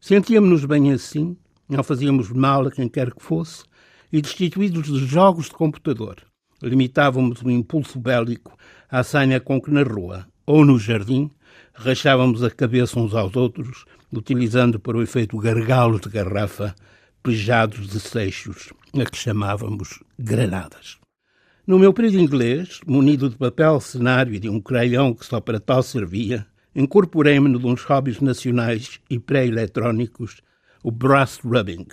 Sentíamos-nos 0.00 0.64
bem 0.64 0.92
assim, 0.92 1.36
não 1.68 1.82
fazíamos 1.82 2.30
mal 2.30 2.66
a 2.66 2.70
quem 2.70 2.88
quer 2.88 3.12
que 3.12 3.22
fosse, 3.22 3.64
e 4.12 4.20
destituídos 4.20 4.86
de 4.86 5.06
jogos 5.06 5.46
de 5.46 5.52
computador, 5.52 6.16
limitávamos 6.62 7.42
o 7.42 7.50
impulso 7.50 7.98
bélico 7.98 8.56
à 8.90 9.02
sanha 9.02 9.40
com 9.40 9.60
que 9.60 9.70
na 9.70 9.82
rua 9.82 10.26
ou 10.46 10.64
no 10.64 10.78
jardim 10.78 11.30
rachávamos 11.74 12.42
a 12.42 12.50
cabeça 12.50 12.98
uns 12.98 13.14
aos 13.14 13.34
outros, 13.34 13.84
utilizando 14.12 14.78
para 14.78 14.96
o 14.96 15.02
efeito 15.02 15.36
gargalos 15.38 16.00
de 16.00 16.08
garrafa 16.08 16.74
pejados 17.22 17.88
de 17.88 17.98
seixos, 17.98 18.72
a 18.94 19.04
que 19.04 19.16
chamávamos 19.16 20.02
granadas. 20.18 20.98
No 21.66 21.78
meu 21.78 21.92
período 21.92 22.20
inglês, 22.20 22.80
munido 22.86 23.30
de 23.30 23.36
papel 23.36 23.80
cenário 23.80 24.34
e 24.34 24.38
de 24.38 24.48
um 24.48 24.60
craião 24.60 25.14
que 25.14 25.24
só 25.24 25.40
para 25.40 25.58
tal 25.58 25.82
servia, 25.82 26.46
incorporei-me 26.76 27.48
num 27.48 27.58
dos 27.58 27.82
hobbies 27.84 28.20
nacionais 28.20 29.00
e 29.08 29.18
pré-eletrónicos, 29.18 30.42
o 30.84 30.90
brass 30.90 31.40
rubbing, 31.42 31.86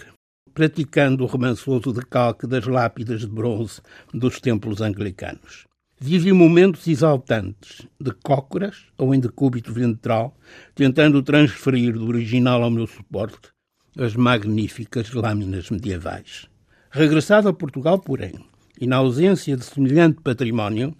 praticando 0.53 1.23
o 1.23 1.25
romançoso 1.25 1.93
decalque 1.93 2.45
das 2.45 2.67
lápidas 2.67 3.21
de 3.21 3.27
bronze 3.27 3.81
dos 4.13 4.41
templos 4.41 4.81
anglicanos. 4.81 5.65
Vivi 5.97 6.33
momentos 6.33 6.85
exaltantes, 6.87 7.87
de 7.97 8.11
cócoras 8.11 8.87
ou 8.97 9.15
em 9.15 9.19
decúbito 9.21 9.71
ventral, 9.71 10.35
tentando 10.75 11.23
transferir 11.23 11.93
do 11.93 12.05
original 12.05 12.61
ao 12.61 12.69
meu 12.69 12.85
suporte 12.85 13.49
as 13.97 14.13
magníficas 14.13 15.09
lâminas 15.13 15.69
medievais. 15.69 16.49
Regressado 16.89 17.47
a 17.47 17.53
Portugal, 17.53 17.97
porém, 17.97 18.33
e 18.79 18.85
na 18.85 18.97
ausência 18.97 19.55
de 19.55 19.63
semelhante 19.63 20.19
património, 20.21 20.93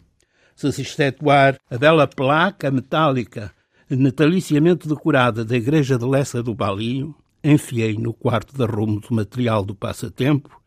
se 0.55 0.71
se 0.71 0.81
excetuar 0.81 1.57
a 1.69 1.77
bela 1.77 2.07
placa 2.07 2.71
metálica 2.71 3.51
nataliciamente 3.89 4.87
decorada 4.87 5.43
da 5.43 5.57
igreja 5.57 5.97
de 5.97 6.05
Lessa 6.05 6.41
do 6.41 6.55
Balio, 6.55 7.13
enfiei 7.43 7.97
no 7.97 8.13
quarto 8.13 8.55
de 8.55 8.63
arrumo 8.63 8.99
do 8.99 9.13
material 9.13 9.65
do 9.65 9.75
passatempo 9.75 10.61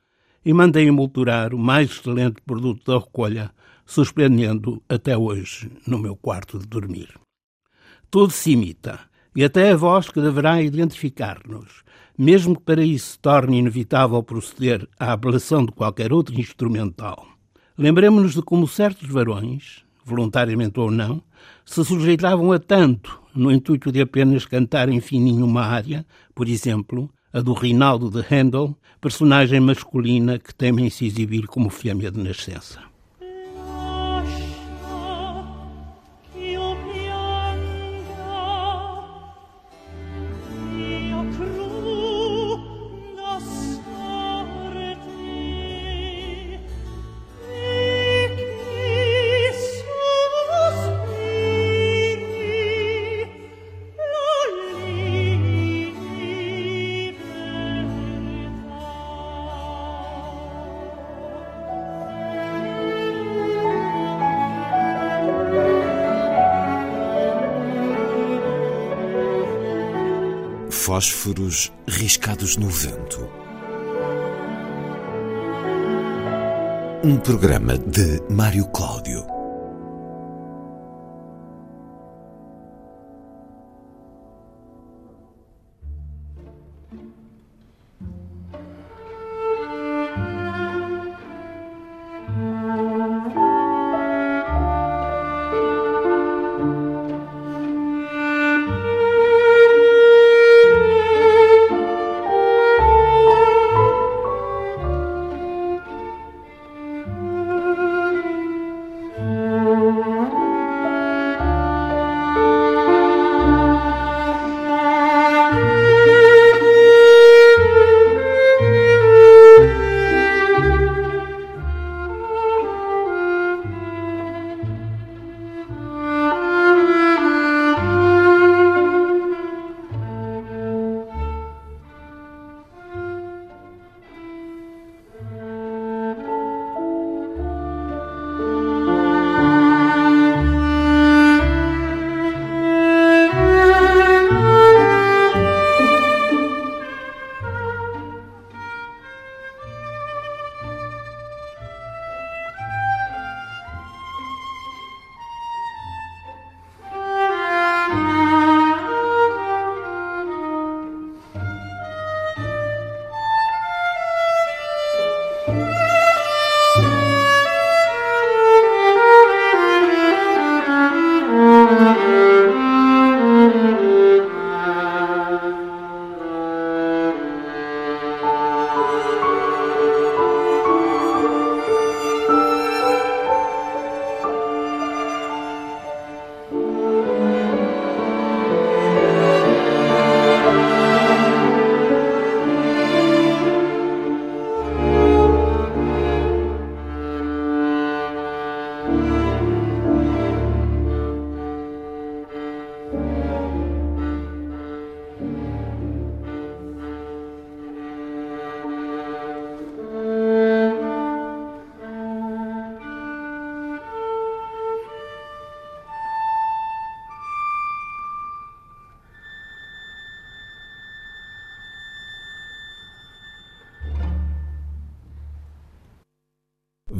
e 0.44 0.52
mandei 0.52 0.86
emoldurar 0.86 1.54
o 1.54 1.58
mais 1.58 1.90
excelente 1.90 2.40
produto 2.42 2.84
da 2.84 2.98
recolha, 2.98 3.50
suspendendo 3.86 4.82
até 4.88 5.16
hoje 5.16 5.70
no 5.86 5.98
meu 5.98 6.16
quarto 6.16 6.58
de 6.58 6.66
dormir. 6.66 7.08
Tudo 8.10 8.32
se 8.32 8.52
imita, 8.52 9.00
e 9.34 9.42
até 9.42 9.72
a 9.72 9.76
voz 9.76 10.08
que 10.08 10.20
deverá 10.20 10.62
identificar-nos, 10.62 11.82
mesmo 12.16 12.56
que 12.56 12.62
para 12.62 12.84
isso 12.84 13.18
torne 13.18 13.58
inevitável 13.58 14.22
proceder 14.22 14.88
à 14.98 15.12
ablação 15.12 15.64
de 15.64 15.72
qualquer 15.72 16.12
outro 16.12 16.38
instrumental. 16.38 17.26
Lembremos-nos 17.76 18.34
de 18.34 18.42
como 18.42 18.68
certos 18.68 19.08
varões, 19.08 19.84
voluntariamente 20.04 20.78
ou 20.78 20.90
não, 20.90 21.22
se 21.64 21.84
sujeitavam 21.84 22.52
a 22.52 22.58
tanto 22.58 23.23
no 23.34 23.50
intuito 23.50 23.90
de 23.90 24.00
apenas 24.00 24.46
cantar 24.46 24.88
em 24.88 25.00
fininho 25.00 25.44
uma 25.44 25.62
área, 25.62 26.06
por 26.34 26.48
exemplo, 26.48 27.10
a 27.32 27.40
do 27.40 27.52
Rinaldo 27.52 28.10
de 28.10 28.24
Handel, 28.32 28.76
personagem 29.00 29.60
masculina 29.60 30.38
que 30.38 30.54
temem 30.54 30.88
se 30.88 31.06
exibir 31.06 31.46
como 31.46 31.68
fêmea 31.68 32.10
de 32.10 32.22
nascença. 32.22 32.93
Fósforos 71.04 71.72
riscados 71.86 72.56
no 72.56 72.68
vento. 72.68 73.28
Um 77.04 77.18
programa 77.18 77.76
de 77.76 78.22
Mário 78.30 78.66
Cláudio. 78.68 79.33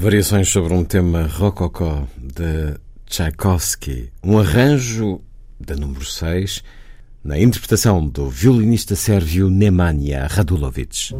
Variações 0.04 0.50
sobre 0.50 0.74
um 0.74 0.84
tema 0.84 1.26
rococó 1.26 2.06
de 2.18 2.78
Tchaikovsky, 3.06 4.12
um 4.22 4.38
arranjo 4.38 5.22
da 5.58 5.74
número 5.76 6.04
6, 6.04 6.62
na 7.24 7.38
interpretação 7.38 8.06
do 8.06 8.28
violinista 8.28 8.94
sérvio 8.94 9.48
Nemanja 9.48 10.26
Radulovic. 10.26 11.14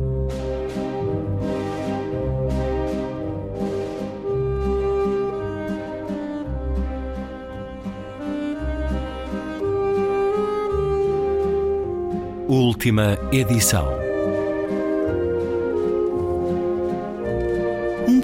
Última 12.47 13.18
edição. 13.32 14.03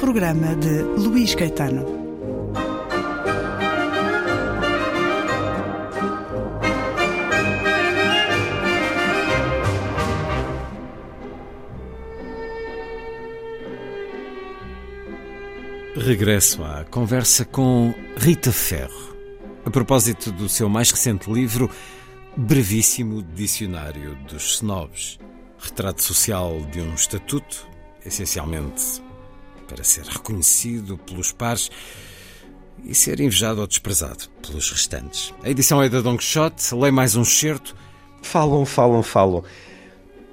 Programa 0.01 0.57
de 0.57 0.80
Luís 0.98 1.34
Caetano. 1.34 1.84
Regresso 15.94 16.64
à 16.64 16.84
conversa 16.84 17.44
com 17.44 17.94
Rita 18.16 18.51
Ferro, 18.51 18.90
a 19.66 19.70
propósito 19.70 20.32
do 20.32 20.48
seu 20.48 20.70
mais 20.70 20.90
recente 20.90 21.30
livro 21.30 21.70
brevíssimo 22.34 23.22
dicionário 23.22 24.16
dos 24.26 24.55
snobs, 24.55 25.18
retrato 25.59 26.03
social 26.03 26.59
de 26.72 26.80
um 26.80 26.94
estatuto, 26.94 27.68
essencialmente 28.03 29.10
para 29.71 29.85
ser 29.85 30.05
reconhecido 30.05 30.99
pelos 30.99 31.31
pares 31.31 31.71
e 32.85 32.93
ser 32.93 33.21
invejado 33.21 33.61
ou 33.61 33.66
desprezado 33.68 34.29
pelos 34.45 34.68
restantes. 34.73 35.33
A 35.45 35.49
edição 35.49 35.81
é 35.81 35.89
da 35.89 36.01
Don 36.01 36.16
Quixote, 36.16 36.75
leio 36.75 36.93
mais 36.93 37.14
um 37.14 37.23
excerto. 37.23 37.77
Falam, 38.21 38.66
falam, 38.66 39.01
falam, 39.01 39.45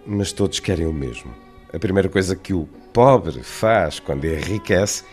mas 0.08 0.32
todos 0.32 0.60
querem 0.60 0.88
o 0.88 0.94
mesmo. 0.94 1.32
A 1.72 1.78
primeira 1.78 2.10
coisa 2.10 2.36
que 2.36 2.52
o 2.52 2.68
pobre 2.92 3.44
faz 3.44 4.00
quando 4.00 4.26
enriquece 4.26 5.04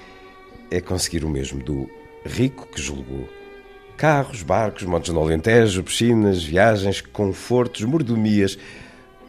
é 0.71 0.81
conseguir 0.81 1.23
o 1.23 1.29
mesmo 1.29 1.63
do 1.63 1.89
rico 2.25 2.67
que 2.69 2.81
julgou 2.81 3.29
Carros, 3.97 4.43
barcos, 4.43 4.83
montes 4.83 5.13
no 5.13 5.21
Alentejo, 5.21 5.85
piscinas, 5.85 6.43
viagens, 6.43 7.01
confortos, 7.01 7.83
mordomias, 7.83 8.59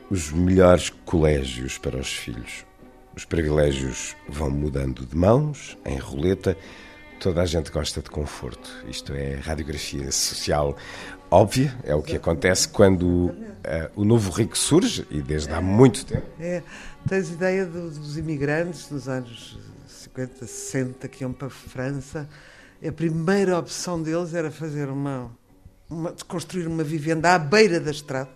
os 0.09 0.31
melhores 0.31 0.89
colégios 1.05 1.77
para 1.77 1.97
os 1.97 2.11
filhos. 2.11 2.65
Os 3.15 3.25
privilégios 3.25 4.15
vão 4.27 4.49
mudando 4.49 5.05
de 5.05 5.15
mãos, 5.15 5.77
em 5.85 5.97
roleta. 5.97 6.57
Toda 7.19 7.41
a 7.41 7.45
gente 7.45 7.71
gosta 7.71 8.01
de 8.01 8.09
conforto. 8.09 8.69
Isto 8.87 9.13
é 9.13 9.35
radiografia 9.35 10.11
social 10.11 10.75
óbvia, 11.31 11.75
é 11.83 11.93
o 11.93 12.01
que 12.01 12.15
acontece 12.15 12.67
quando 12.67 13.03
uh, 13.03 13.33
o 13.95 14.05
novo 14.05 14.31
rico 14.31 14.57
surge 14.57 15.05
e 15.09 15.21
desde 15.21 15.51
há 15.51 15.59
muito 15.59 16.05
tempo. 16.05 16.25
É, 16.39 16.61
tens 17.07 17.29
ideia 17.29 17.65
dos 17.65 18.17
imigrantes 18.17 18.87
dos 18.87 19.09
anos 19.09 19.57
50, 19.87 20.45
60 20.45 21.07
que 21.07 21.23
iam 21.23 21.33
para 21.33 21.47
a 21.47 21.49
França 21.49 22.29
a 22.87 22.91
primeira 22.91 23.57
opção 23.57 24.01
deles 24.01 24.33
era 24.33 24.51
fazer 24.51 24.89
uma, 24.89 25.31
uma 25.89 26.13
construir 26.27 26.67
uma 26.67 26.83
vivenda 26.83 27.33
à 27.33 27.39
beira 27.39 27.79
da 27.79 27.91
estrada, 27.91 28.29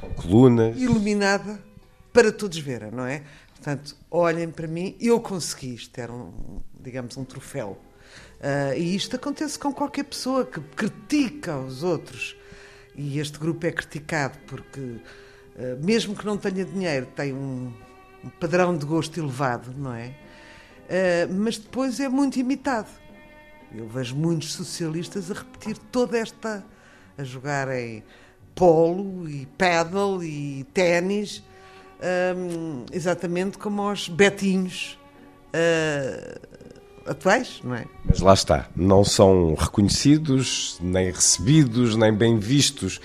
com 0.00 0.10
colunas, 0.14 0.80
iluminada 0.80 1.60
para 2.12 2.32
todos 2.32 2.58
verem, 2.58 2.90
não 2.90 3.06
é? 3.06 3.22
Portanto, 3.60 3.94
olhem 4.10 4.50
para 4.50 4.66
mim, 4.66 4.96
eu 4.98 5.20
consegui 5.20 5.74
isto, 5.74 5.98
era 5.98 6.10
um, 6.10 6.62
digamos, 6.80 7.14
um 7.18 7.24
troféu. 7.24 7.78
Uh, 8.40 8.72
e 8.74 8.96
isto 8.96 9.16
acontece 9.16 9.58
com 9.58 9.70
qualquer 9.70 10.04
pessoa 10.04 10.46
que 10.46 10.60
critica 10.60 11.58
os 11.58 11.82
outros. 11.82 12.34
E 12.96 13.18
este 13.18 13.38
grupo 13.38 13.66
é 13.66 13.70
criticado 13.70 14.38
porque, 14.46 14.80
uh, 14.80 15.84
mesmo 15.84 16.16
que 16.16 16.24
não 16.24 16.38
tenha 16.38 16.64
dinheiro, 16.64 17.06
tem 17.14 17.34
um, 17.34 17.70
um 18.24 18.30
padrão 18.40 18.74
de 18.74 18.86
gosto 18.86 19.20
elevado, 19.20 19.74
não 19.76 19.92
é? 19.92 20.06
Uh, 20.08 21.34
mas 21.34 21.58
depois 21.58 22.00
é 22.00 22.08
muito 22.08 22.38
imitado. 22.38 22.88
Eu 23.74 23.86
vejo 23.86 24.16
muitos 24.16 24.54
socialistas 24.54 25.30
a 25.30 25.34
repetir 25.34 25.76
toda 25.92 26.16
esta. 26.16 26.64
a 27.18 27.22
jogarem 27.22 28.02
polo 28.54 29.28
e 29.28 29.44
paddle 29.58 30.24
e 30.24 30.64
ténis, 30.72 31.42
um, 32.36 32.84
exatamente 32.92 33.58
como 33.58 33.90
os 33.90 34.08
betinhos 34.08 34.98
uh, 35.54 36.40
atuais, 37.06 37.60
não 37.62 37.74
é? 37.74 37.84
Mas 38.04 38.20
lá 38.20 38.34
está, 38.34 38.68
não 38.74 39.04
são 39.04 39.54
reconhecidos, 39.54 40.78
nem 40.80 41.10
recebidos, 41.10 41.96
nem 41.96 42.12
bem 42.12 42.38
vistos 42.38 43.00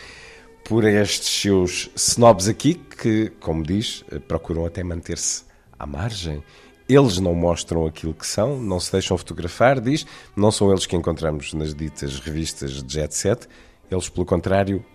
por 0.63 0.83
estes 0.83 1.41
seus 1.41 1.89
snobs 1.95 2.47
aqui, 2.47 2.73
que, 2.73 3.31
como 3.39 3.63
diz, 3.63 4.03
procuram 4.27 4.65
até 4.65 4.83
manter-se 4.83 5.43
à 5.77 5.85
margem 5.85 6.43
eles 6.87 7.19
não 7.19 7.33
mostram 7.33 7.85
aquilo 7.85 8.13
que 8.13 8.27
são, 8.27 8.61
não 8.61 8.79
se 8.79 8.91
deixam 8.91 9.17
fotografar, 9.17 9.81
diz, 9.81 10.05
não 10.35 10.51
são 10.51 10.69
eles 10.69 10.85
que 10.85 10.95
encontramos 10.95 11.53
nas 11.53 11.73
ditas 11.73 12.19
revistas 12.19 12.83
de 12.83 12.93
jet 12.93 13.13
set, 13.15 13.47
eles, 13.89 14.07
pelo 14.07 14.25
contrário, 14.25 14.85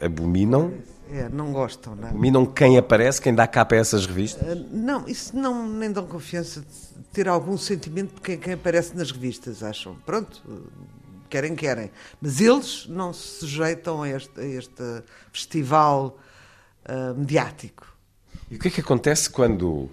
abominam. 0.00 0.74
É, 1.10 1.28
não 1.28 1.52
gostam, 1.52 1.96
não. 1.96 2.08
Abominam 2.08 2.44
quem 2.44 2.76
aparece, 2.76 3.20
quem 3.20 3.34
dá 3.34 3.46
capa 3.46 3.74
a 3.74 3.78
essas 3.78 4.04
revistas? 4.04 4.46
Uh, 4.46 4.66
não, 4.70 5.08
isso 5.08 5.36
não 5.36 5.66
nem 5.66 5.90
dão 5.90 6.06
confiança 6.06 6.60
de 6.60 7.04
ter 7.12 7.28
algum 7.28 7.56
sentimento 7.56 8.14
de 8.16 8.20
quem, 8.20 8.38
quem 8.38 8.52
aparece 8.52 8.94
nas 8.96 9.10
revistas, 9.10 9.62
acham. 9.62 9.96
Pronto, 10.04 10.42
querem, 11.30 11.54
querem. 11.54 11.90
Mas 12.20 12.40
eles 12.40 12.86
não 12.88 13.12
se 13.12 13.40
sujeitam 13.40 14.02
a 14.02 14.08
este, 14.08 14.38
a 14.38 14.44
este 14.44 15.02
festival 15.32 16.18
uh, 16.88 17.18
mediático. 17.18 17.86
E 18.50 18.56
o 18.56 18.58
que 18.58 18.68
é 18.68 18.70
que 18.70 18.80
acontece 18.80 19.30
quando 19.30 19.90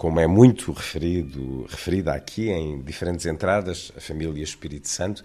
como 0.00 0.18
é 0.18 0.26
muito 0.26 0.72
referido, 0.72 1.66
referida 1.68 2.14
aqui 2.14 2.48
em 2.48 2.80
diferentes 2.80 3.26
entradas, 3.26 3.92
a 3.94 4.00
família 4.00 4.42
Espírito 4.42 4.88
Santo, 4.88 5.22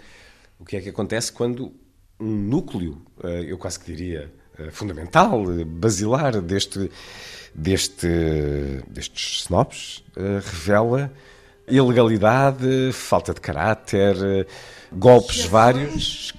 o 0.59 0.65
que 0.65 0.75
é 0.75 0.81
que 0.81 0.89
acontece 0.89 1.31
quando 1.31 1.73
um 2.19 2.29
núcleo, 2.29 3.01
eh, 3.23 3.45
eu 3.47 3.57
quase 3.57 3.79
que 3.79 3.85
diria 3.85 4.33
fundamental, 4.71 5.45
basilar 5.65 6.41
deste, 6.41 6.91
deste, 7.53 8.07
destes 8.87 9.43
snobs, 9.43 10.03
eh, 10.15 10.41
revela 10.43 11.11
ilegalidade, 11.67 12.91
falta 12.93 13.33
de 13.33 13.41
caráter, 13.41 14.15
golpes 14.91 15.39
exceções, 15.39 15.51
vários. 15.51 16.33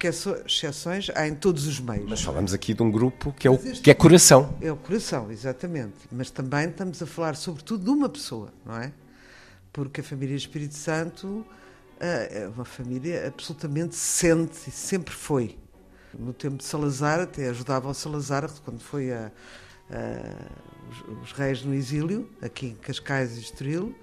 Exceções 0.45 1.09
há 1.13 1.27
em 1.27 1.35
todos 1.35 1.67
os 1.67 1.79
meios. 1.79 2.05
Mas 2.09 2.21
falamos 2.21 2.53
aqui 2.53 2.73
de 2.73 2.81
um 2.81 2.89
grupo 2.89 3.33
que 3.33 3.47
é, 3.47 3.51
o, 3.51 3.57
que 3.57 3.91
é 3.91 3.93
coração. 3.93 4.55
É 4.61 4.71
o 4.71 4.77
coração, 4.77 5.31
exatamente. 5.31 5.95
Mas 6.11 6.29
também 6.31 6.69
estamos 6.69 7.01
a 7.01 7.05
falar 7.05 7.35
sobretudo 7.35 7.83
de 7.83 7.89
uma 7.89 8.09
pessoa, 8.09 8.53
não 8.65 8.77
é? 8.77 8.91
Porque 9.73 10.01
a 10.01 10.03
família 10.03 10.35
Espírito 10.35 10.75
Santo 10.75 11.45
eh, 11.99 12.43
é 12.43 12.47
uma 12.47 12.65
família 12.65 13.27
absolutamente 13.27 13.95
sente 13.95 14.69
e 14.69 14.71
sempre 14.71 15.13
foi. 15.13 15.57
No 16.17 16.33
tempo 16.33 16.57
de 16.57 16.63
Salazar, 16.63 17.19
até 17.19 17.49
ajudava 17.49 17.87
o 17.87 17.93
Salazar, 17.93 18.49
quando 18.65 18.79
foi 18.79 19.11
a, 19.11 19.31
a, 19.91 20.89
os, 20.89 21.23
os, 21.23 21.31
reis 21.31 21.63
no 21.63 21.75
exílio, 21.75 22.27
aqui 22.41 22.67
em 22.67 22.75
Cascais 22.75 23.37
e 23.37 23.41
Estoril, 23.41 23.95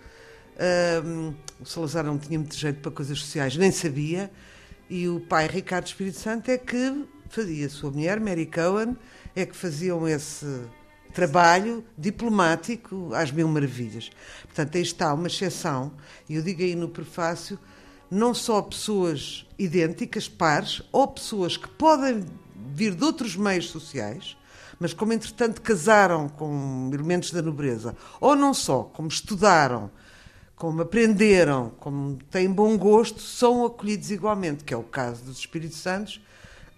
um, 1.05 1.35
o 1.61 1.67
Salazar 1.67 2.05
não 2.05 2.17
tinha 2.17 2.39
muito 2.39 2.55
jeito 2.55 2.81
para 2.81 2.93
coisas 2.93 3.19
sociais, 3.19 3.57
nem 3.57 3.73
sabia, 3.73 4.31
e 4.89 5.09
o 5.09 5.19
pai 5.19 5.49
Ricardo 5.49 5.87
Espírito 5.87 6.19
Santo 6.19 6.49
é 6.51 6.57
que 6.57 7.05
fazia, 7.29 7.67
a 7.67 7.71
sua 7.71 7.91
mulher, 7.91 8.21
Mary 8.21 8.47
Cohen, 8.47 8.97
é 9.35 9.45
que 9.45 9.57
faziam 9.57 10.07
esse 10.07 10.47
trabalho 11.12 11.85
diplomático 11.99 13.12
às 13.12 13.33
mil 13.33 13.49
maravilhas. 13.49 14.11
Portanto, 14.45 14.77
aí 14.77 14.83
está 14.83 15.12
uma 15.12 15.27
exceção, 15.27 15.93
e 16.29 16.37
eu 16.37 16.43
digo 16.43 16.62
aí 16.62 16.77
no 16.77 16.89
prefácio, 16.89 17.59
não 18.11 18.35
só 18.35 18.61
pessoas 18.63 19.47
idênticas, 19.59 20.29
pares, 20.29 20.83
ou 20.93 21.09
pessoas 21.09 21.57
que 21.57 21.69
podem 21.69 22.25
vir 22.75 22.95
de 22.95 23.05
outros 23.05 23.37
meios 23.37 23.69
sociais, 23.71 24.37
mas 24.79 24.93
como 24.93 25.13
entretanto 25.13 25.63
casaram 25.63 26.29
com 26.29 26.91
elementos 26.93 27.31
da 27.31 27.43
nobreza, 27.43 27.97
ou 28.21 28.35
não 28.35 28.53
só, 28.53 28.83
como 28.83 29.09
estudaram, 29.09 29.91
como 30.57 30.83
aprenderam, 30.83 31.73
como 31.79 32.19
têm 32.31 32.51
bom 32.51 32.77
gosto, 32.77 33.21
são 33.21 33.65
acolhidos 33.65 34.11
igualmente, 34.11 34.65
que 34.65 34.75
é 34.75 34.77
o 34.77 34.83
caso 34.83 35.25
dos 35.25 35.39
Espíritos 35.39 35.79
Santos, 35.79 36.21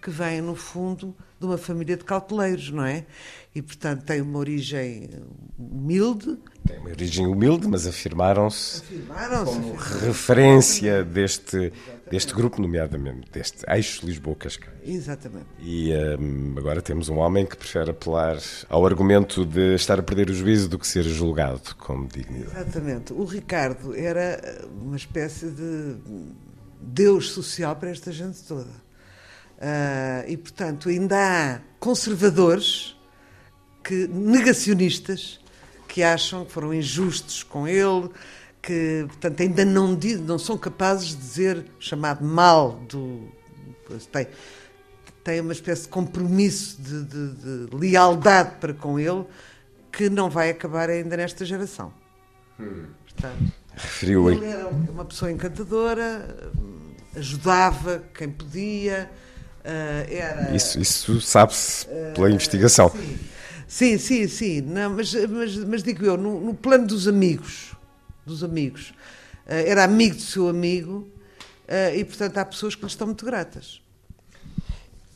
que 0.01 0.09
vêm, 0.09 0.41
no 0.41 0.55
fundo, 0.55 1.15
de 1.39 1.45
uma 1.45 1.57
família 1.57 1.97
de 1.97 2.03
cauteleiros, 2.03 2.69
não 2.71 2.83
é? 2.85 3.05
E, 3.53 3.61
portanto, 3.61 4.03
têm 4.03 4.21
uma 4.21 4.37
origem 4.39 5.09
humilde 5.57 6.37
Tem 6.67 6.77
uma 6.79 6.89
origem 6.89 7.25
humilde, 7.25 7.67
mas 7.67 7.87
afirmaram-se 7.87 8.81
Afirmaram-se. 8.81 9.51
como 9.53 9.73
afirmaram-se. 9.73 10.05
referência 10.05 11.03
deste, 11.03 11.73
deste 12.11 12.33
grupo, 12.33 12.61
nomeadamente 12.61 13.31
deste 13.31 13.63
eixo 13.67 14.05
Lisboa-Cascais. 14.05 14.73
Exatamente. 14.85 15.45
E 15.59 15.91
hum, 16.19 16.53
agora 16.57 16.81
temos 16.81 17.09
um 17.09 17.17
homem 17.17 17.45
que 17.45 17.57
prefere 17.57 17.89
apelar 17.91 18.37
ao 18.69 18.85
argumento 18.85 19.43
de 19.45 19.73
estar 19.75 19.99
a 19.99 20.03
perder 20.03 20.29
o 20.29 20.33
juízo 20.33 20.69
do 20.69 20.77
que 20.77 20.85
ser 20.87 21.03
julgado 21.03 21.75
com 21.77 22.05
dignidade. 22.05 22.51
Exatamente. 22.59 23.13
O 23.13 23.25
Ricardo 23.25 23.95
era 23.95 24.61
uma 24.79 24.95
espécie 24.95 25.47
de 25.49 25.95
Deus 26.79 27.31
social 27.31 27.75
para 27.75 27.89
esta 27.89 28.11
gente 28.11 28.39
toda. 28.43 28.86
Ah, 29.59 30.23
e, 30.27 30.37
portanto, 30.37 30.89
ainda 30.89 31.15
há 31.17 31.59
conservadores, 31.79 32.95
que, 33.83 34.07
negacionistas, 34.07 35.39
que 35.87 36.03
acham 36.03 36.45
que 36.45 36.51
foram 36.51 36.73
injustos 36.73 37.41
com 37.43 37.67
ele, 37.67 38.09
que, 38.61 39.05
portanto, 39.07 39.41
ainda 39.41 39.63
não, 39.65 39.97
não 40.25 40.37
são 40.37 40.57
capazes 40.57 41.09
de 41.09 41.15
dizer 41.17 41.65
chamado 41.79 42.23
mal 42.23 42.73
do. 42.89 43.31
Tem, 44.11 44.27
tem 45.23 45.39
uma 45.39 45.53
espécie 45.53 45.83
de 45.83 45.87
compromisso 45.89 46.81
de, 46.81 47.03
de- 47.05 47.67
de 47.67 47.75
lealdade 47.75 48.55
para 48.59 48.73
com 48.73 48.99
ele 48.99 49.23
que 49.91 50.09
não 50.09 50.29
vai 50.29 50.49
acabar 50.49 50.89
ainda 50.89 51.15
nesta 51.17 51.45
geração. 51.45 51.91
Portanto, 52.57 53.51
Referiu 53.73 54.29
ele 54.31 54.45
era 54.45 54.67
uma 54.67 55.05
pessoa 55.05 55.31
encantadora, 55.31 56.51
hum, 56.57 56.93
ajudava 57.15 58.03
quem 58.13 58.29
podia, 58.29 59.09
era. 59.63 60.55
Isso, 60.55 60.79
isso 60.79 61.21
sabe-se 61.21 61.85
pela 62.13 62.29
investigação. 62.31 62.91
Sim, 63.67 63.97
sim, 63.97 64.27
sim. 64.27 64.61
Não, 64.61 64.91
mas, 64.91 65.13
mas, 65.13 65.55
mas 65.57 65.83
digo 65.83 66.05
eu, 66.05 66.17
no, 66.17 66.39
no 66.39 66.53
plano 66.53 66.87
dos 66.87 67.07
amigos, 67.07 67.73
dos 68.25 68.43
amigos, 68.43 68.93
ah, 69.45 69.55
era 69.55 69.83
amigo 69.83 70.15
do 70.15 70.21
seu 70.21 70.47
amigo 70.47 71.07
ah, 71.67 71.93
e, 71.93 72.03
portanto, 72.05 72.37
há 72.37 72.45
pessoas 72.45 72.75
que 72.75 72.81
lhe 72.81 72.87
estão 72.87 73.07
muito 73.07 73.25
gratas. 73.25 73.81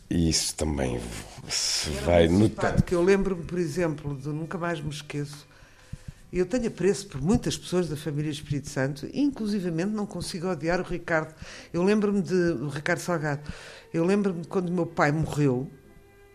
Isso 0.10 0.54
também 0.56 1.00
se 1.48 1.90
vai 2.06 2.28
notar. 2.28 2.82
Que 2.82 2.94
eu 2.94 3.02
lembro-me, 3.02 3.46
por 3.46 3.58
exemplo, 3.58 4.14
de 4.16 4.28
nunca 4.28 4.58
mais 4.58 4.82
me 4.82 4.90
esqueço. 4.90 5.48
Eu 6.32 6.46
tenho 6.46 6.68
apreço 6.68 7.08
por 7.08 7.22
muitas 7.22 7.58
pessoas 7.58 7.90
da 7.90 7.98
família 7.98 8.32
Espírito 8.32 8.70
Santo, 8.70 9.06
inclusivamente 9.14 9.92
não 9.92 10.06
consigo 10.06 10.48
odiar 10.48 10.80
o 10.80 10.84
Ricardo. 10.84 11.34
Eu 11.74 11.84
lembro-me 11.84 12.22
de 12.22 12.34
o 12.34 12.70
Ricardo 12.70 13.00
Salgado. 13.00 13.42
Eu 13.94 14.06
lembro-me 14.06 14.46
quando 14.46 14.72
meu 14.72 14.86
pai 14.86 15.12
morreu, 15.12 15.70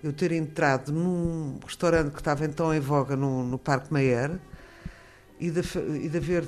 eu 0.02 0.12
ter 0.12 0.32
entrado 0.32 0.92
num 0.92 1.58
restaurante 1.66 2.12
que 2.12 2.18
estava 2.18 2.44
então 2.44 2.74
em 2.74 2.80
voga 2.80 3.16
no, 3.16 3.42
no 3.44 3.58
Parque 3.58 3.90
Mayer 3.90 4.38
e 5.40 5.50
de, 5.50 5.60
e 6.04 6.08
de 6.10 6.16
haver 6.18 6.44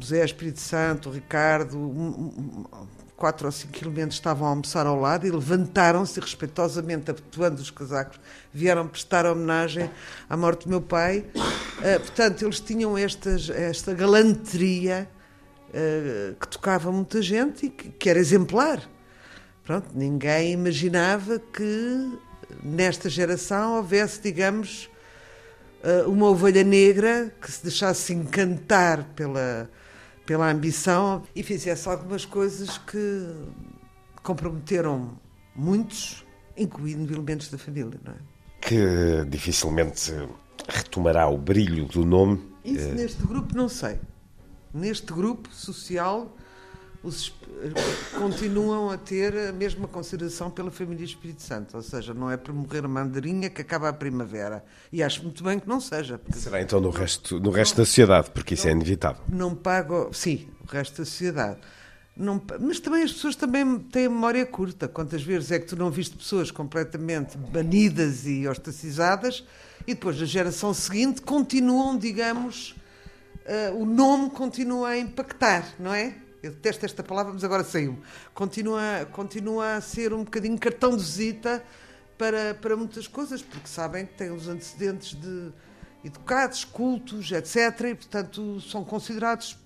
José 0.00 0.24
Espírito 0.24 0.58
Santo, 0.60 1.10
Ricardo, 1.10 1.78
um- 1.78 2.08
um- 2.28 2.64
quatro 3.24 3.46
ou 3.46 3.52
cinco 3.52 3.82
elementos 3.82 4.18
estavam 4.18 4.46
a 4.46 4.50
almoçar 4.50 4.86
ao 4.86 5.00
lado 5.00 5.26
e 5.26 5.30
levantaram-se 5.30 6.20
respeitosamente, 6.20 7.10
abotoando 7.10 7.62
os 7.62 7.70
casacos, 7.70 8.20
vieram 8.52 8.86
prestar 8.86 9.24
homenagem 9.24 9.90
à 10.28 10.36
morte 10.36 10.64
do 10.64 10.68
meu 10.68 10.82
pai. 10.82 11.24
Eh, 11.82 11.98
portanto, 12.00 12.44
eles 12.44 12.60
tinham 12.60 12.98
estas, 12.98 13.48
esta 13.48 13.94
galanteria 13.94 15.08
eh, 15.72 16.34
que 16.38 16.46
tocava 16.48 16.92
muita 16.92 17.22
gente 17.22 17.64
e 17.64 17.70
que, 17.70 17.88
que 17.92 18.10
era 18.10 18.18
exemplar. 18.18 18.82
Pronto, 19.64 19.88
ninguém 19.94 20.52
imaginava 20.52 21.38
que 21.38 22.18
nesta 22.62 23.08
geração 23.08 23.76
houvesse, 23.76 24.20
digamos, 24.20 24.90
eh, 25.82 26.02
uma 26.06 26.28
ovelha 26.28 26.62
negra 26.62 27.32
que 27.40 27.50
se 27.50 27.62
deixasse 27.62 28.12
encantar 28.12 29.02
pela, 29.16 29.70
pela 30.26 30.50
ambição 30.50 31.22
e 31.34 31.42
fizesse 31.42 31.88
algumas 31.88 32.24
coisas 32.24 32.78
que 32.78 33.28
comprometeram 34.22 35.18
muitos, 35.54 36.24
incluindo 36.56 37.12
elementos 37.12 37.48
da 37.50 37.58
família, 37.58 37.98
não 38.04 38.12
é? 38.12 38.16
Que 38.60 39.24
dificilmente 39.28 40.12
retomará 40.68 41.28
o 41.28 41.36
brilho 41.36 41.84
do 41.86 42.04
nome. 42.04 42.40
Isso 42.64 42.88
neste 42.94 43.22
grupo 43.26 43.54
não 43.54 43.68
sei. 43.68 44.00
Neste 44.72 45.12
grupo 45.12 45.52
social 45.52 46.34
os 47.04 47.20
esp- 47.22 47.44
continuam 48.18 48.90
a 48.90 48.96
ter 48.96 49.36
a 49.48 49.52
mesma 49.52 49.86
consideração 49.86 50.50
pela 50.50 50.70
família 50.70 51.04
Espírito 51.04 51.42
Santo, 51.42 51.76
ou 51.76 51.82
seja, 51.82 52.12
não 52.14 52.30
é 52.30 52.36
por 52.36 52.52
morrer 52.54 52.84
a 52.84 52.88
mandarinha 52.88 53.48
que 53.50 53.60
acaba 53.62 53.88
a 53.88 53.92
primavera. 53.92 54.64
E 54.92 55.02
acho 55.02 55.22
muito 55.22 55.42
bem 55.44 55.58
que 55.60 55.68
não 55.68 55.80
seja, 55.80 56.20
Será 56.32 56.60
então 56.62 56.80
no 56.80 56.90
resto, 56.90 57.38
no 57.38 57.50
resto 57.50 57.76
da 57.76 57.84
sociedade, 57.84 58.30
porque 58.30 58.54
isso 58.54 58.66
é 58.68 58.72
inevitável. 58.72 59.22
não 59.28 59.54
pago, 59.54 60.10
sim, 60.12 60.48
o 60.66 60.70
resto 60.70 60.98
da 60.98 61.04
sociedade. 61.04 61.60
Não, 62.16 62.40
mas 62.60 62.78
também 62.78 63.02
as 63.02 63.12
pessoas 63.12 63.34
também 63.34 63.76
têm 63.78 64.08
memória 64.08 64.46
curta. 64.46 64.86
Quantas 64.86 65.20
vezes 65.22 65.50
é 65.50 65.58
que 65.58 65.66
tu 65.66 65.74
não 65.76 65.90
viste 65.90 66.16
pessoas 66.16 66.48
completamente 66.50 67.36
banidas 67.36 68.24
e 68.24 68.46
ostracizadas 68.46 69.44
e 69.84 69.94
depois 69.94 70.20
na 70.20 70.24
geração 70.24 70.72
seguinte 70.72 71.20
continuam, 71.22 71.98
digamos, 71.98 72.76
eh, 73.44 73.72
o 73.76 73.84
nome 73.84 74.30
continua 74.30 74.90
a 74.90 74.98
impactar, 74.98 75.74
não 75.78 75.92
é? 75.92 76.14
Eu 76.44 76.50
detesto 76.50 76.84
esta 76.84 77.02
palavra, 77.02 77.32
mas 77.32 77.42
agora 77.42 77.64
saiu. 77.64 77.98
Continua, 78.34 79.08
continua 79.10 79.76
a 79.76 79.80
ser 79.80 80.12
um 80.12 80.24
bocadinho 80.24 80.58
cartão 80.58 80.90
de 80.90 81.02
visita 81.02 81.64
para, 82.18 82.54
para 82.54 82.76
muitas 82.76 83.06
coisas, 83.06 83.40
porque 83.40 83.66
sabem 83.66 84.04
que 84.04 84.12
têm 84.12 84.30
os 84.30 84.46
antecedentes 84.46 85.14
de 85.14 85.50
educados, 86.04 86.64
cultos, 86.64 87.32
etc. 87.32 87.56
E, 87.90 87.94
portanto, 87.94 88.60
são 88.60 88.84
considerados 88.84 89.58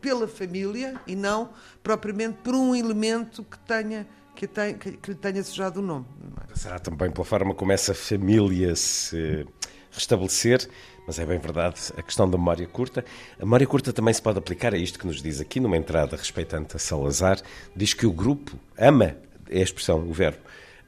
pela 0.00 0.26
família 0.26 1.00
e 1.06 1.14
não 1.14 1.50
propriamente 1.82 2.38
por 2.42 2.54
um 2.56 2.74
elemento 2.74 3.44
que 3.44 3.58
tenha 3.60 4.06
que, 4.34 4.48
tenha, 4.48 4.74
que, 4.74 4.96
que 4.96 5.10
lhe 5.12 5.16
tenha 5.16 5.42
sujado 5.44 5.78
o 5.78 5.82
nome. 5.82 6.06
é? 6.50 6.58
Será 6.58 6.80
também 6.80 7.08
pela 7.08 7.24
forma 7.24 7.54
como 7.54 7.70
essa 7.70 7.94
família 7.94 8.74
se 8.74 9.46
restabelecer, 9.92 10.68
mas 11.06 11.18
é 11.18 11.26
bem 11.26 11.38
verdade 11.38 11.92
a 11.96 12.02
questão 12.02 12.28
da 12.28 12.36
memória 12.38 12.66
curta. 12.66 13.04
A 13.38 13.44
memória 13.44 13.66
curta 13.66 13.92
também 13.92 14.12
se 14.14 14.22
pode 14.22 14.38
aplicar 14.38 14.74
a 14.74 14.78
isto 14.78 14.98
que 14.98 15.06
nos 15.06 15.22
diz 15.22 15.40
aqui 15.40 15.60
numa 15.60 15.76
entrada 15.76 16.16
respeitante 16.16 16.76
a 16.76 16.78
Salazar. 16.78 17.40
Diz 17.74 17.94
que 17.94 18.06
o 18.06 18.12
grupo 18.12 18.58
ama, 18.78 19.16
é 19.48 19.60
a 19.60 19.62
expressão, 19.62 20.08
o 20.08 20.12
verbo, 20.12 20.38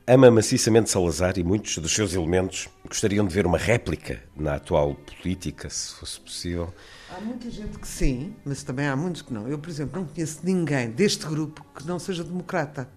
ama 0.06 0.30
maciçamente 0.30 0.90
Salazar 0.90 1.38
e 1.38 1.44
muitos 1.44 1.78
dos 1.78 1.92
seus 1.92 2.14
elementos 2.14 2.68
gostariam 2.86 3.26
de 3.26 3.34
ver 3.34 3.46
uma 3.46 3.58
réplica 3.58 4.22
na 4.36 4.54
atual 4.54 4.94
política, 4.94 5.68
se 5.68 5.94
fosse 5.94 6.20
possível. 6.20 6.72
Há 7.10 7.20
muita 7.20 7.50
gente 7.50 7.78
que 7.78 7.88
sim, 7.88 8.34
mas 8.44 8.62
também 8.62 8.86
há 8.86 8.96
muitos 8.96 9.22
que 9.22 9.32
não. 9.32 9.48
Eu, 9.48 9.58
por 9.58 9.68
exemplo, 9.68 10.00
não 10.00 10.06
conheço 10.06 10.40
ninguém 10.42 10.90
deste 10.90 11.26
grupo 11.26 11.64
que 11.74 11.86
não 11.86 11.98
seja 11.98 12.22
democrata. 12.22 12.88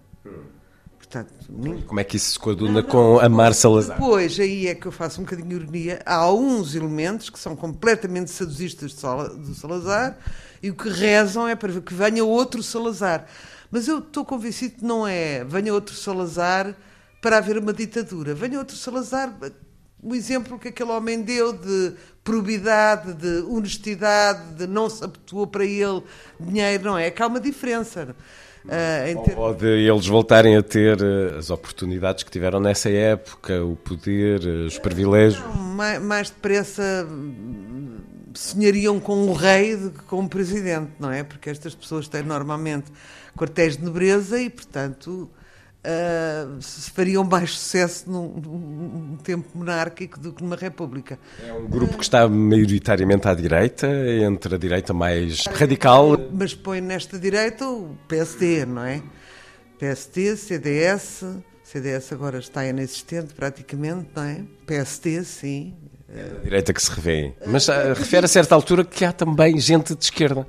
Portanto, 1.10 1.32
ninguém. 1.48 1.82
Como 1.82 1.98
é 1.98 2.04
que 2.04 2.16
isso 2.16 2.30
se 2.30 2.38
coaduna 2.38 2.84
com 2.84 3.18
amar 3.18 3.52
Salazar? 3.52 3.98
Depois, 3.98 4.38
aí 4.38 4.68
é 4.68 4.76
que 4.76 4.86
eu 4.86 4.92
faço 4.92 5.20
um 5.20 5.24
bocadinho 5.24 5.48
de 5.48 5.54
ironia, 5.56 6.00
há 6.06 6.14
alguns 6.14 6.76
elementos 6.76 7.28
que 7.28 7.38
são 7.38 7.56
completamente 7.56 8.30
Sala- 8.30 9.28
do 9.30 9.52
Salazar 9.52 10.16
e 10.62 10.70
o 10.70 10.74
que 10.74 10.88
rezam 10.88 11.48
é 11.48 11.56
para 11.56 11.72
que 11.80 11.92
venha 11.92 12.24
outro 12.24 12.62
Salazar. 12.62 13.26
Mas 13.72 13.88
eu 13.88 13.98
estou 13.98 14.24
convencido 14.24 14.76
que 14.76 14.84
não 14.84 15.04
é 15.04 15.42
venha 15.44 15.74
outro 15.74 15.96
Salazar 15.96 16.76
para 17.20 17.38
haver 17.38 17.58
uma 17.58 17.72
ditadura. 17.72 18.32
Venha 18.32 18.58
outro 18.60 18.76
Salazar, 18.76 19.36
o 20.00 20.14
exemplo 20.14 20.60
que 20.60 20.68
aquele 20.68 20.92
homem 20.92 21.22
deu 21.22 21.52
de 21.52 21.92
probidade, 22.22 23.14
de 23.14 23.42
honestidade, 23.48 24.54
de 24.54 24.66
não 24.68 24.88
se 24.88 25.02
habituou 25.02 25.44
para 25.48 25.64
ele 25.64 26.04
dinheiro, 26.38 26.84
não 26.84 26.96
é? 26.96 27.10
Que 27.10 27.20
há 27.20 27.26
uma 27.26 27.40
diferença. 27.40 28.14
Ah, 28.16 28.24
em 29.10 29.22
ter- 29.22 29.38
Ou 29.38 29.54
de 29.54 29.66
eles 29.66 30.06
voltarem 30.06 30.56
a 30.56 30.62
ter 30.62 30.98
eh, 31.00 31.38
as 31.38 31.50
oportunidades 31.50 32.22
que 32.22 32.30
tiveram 32.30 32.60
nessa 32.60 32.90
época, 32.90 33.64
o 33.64 33.74
poder, 33.76 34.42
eh, 34.46 34.66
os 34.66 34.78
privilégios. 34.78 35.42
Não, 35.42 35.54
mais, 35.54 36.02
mais 36.02 36.30
depressa 36.30 37.06
sonhariam 38.34 39.00
com 39.00 39.26
um 39.26 39.32
rei 39.32 39.76
do 39.76 39.90
que 39.90 40.02
com 40.04 40.20
um 40.20 40.28
presidente, 40.28 40.90
não 40.98 41.10
é? 41.10 41.22
Porque 41.24 41.50
estas 41.50 41.74
pessoas 41.74 42.06
têm 42.08 42.22
normalmente 42.22 42.90
quartéis 43.36 43.76
de 43.76 43.84
nobreza 43.84 44.40
e, 44.40 44.48
portanto, 44.50 45.28
se 46.60 46.90
fariam 46.90 47.24
mais 47.24 47.52
sucesso 47.52 48.10
num, 48.10 48.28
num 48.28 49.16
tempo 49.16 49.48
monárquico 49.54 50.20
do 50.20 50.32
que 50.32 50.42
numa 50.42 50.56
república. 50.56 51.18
É 51.46 51.52
um 51.52 51.66
grupo 51.66 51.96
que 51.96 52.04
está 52.04 52.28
maioritariamente 52.28 53.26
à 53.26 53.34
direita, 53.34 53.88
entre 54.22 54.54
a 54.54 54.58
direita 54.58 54.92
mais 54.92 55.46
radical. 55.46 56.16
Mas 56.32 56.54
põe 56.54 56.80
nesta 56.80 57.18
direita 57.18 57.66
o 57.66 57.96
PSD, 58.08 58.66
não 58.66 58.84
é? 58.84 59.02
PSD, 59.78 60.36
CDS, 60.36 61.24
CDS 61.64 62.12
agora 62.12 62.38
está 62.38 62.66
inexistente 62.66 63.32
praticamente, 63.32 64.10
não 64.14 64.22
é? 64.22 64.42
PSD, 64.66 65.24
sim. 65.24 65.74
A 66.12 66.42
direita 66.42 66.74
que 66.74 66.82
se 66.82 66.90
revê. 66.90 67.32
Mas 67.46 67.68
ah, 67.68 67.94
refere 67.94 68.26
a 68.26 68.28
certa 68.28 68.54
altura 68.54 68.84
que 68.84 69.04
há 69.04 69.12
também 69.12 69.58
gente 69.58 69.94
de 69.94 70.04
esquerda. 70.04 70.46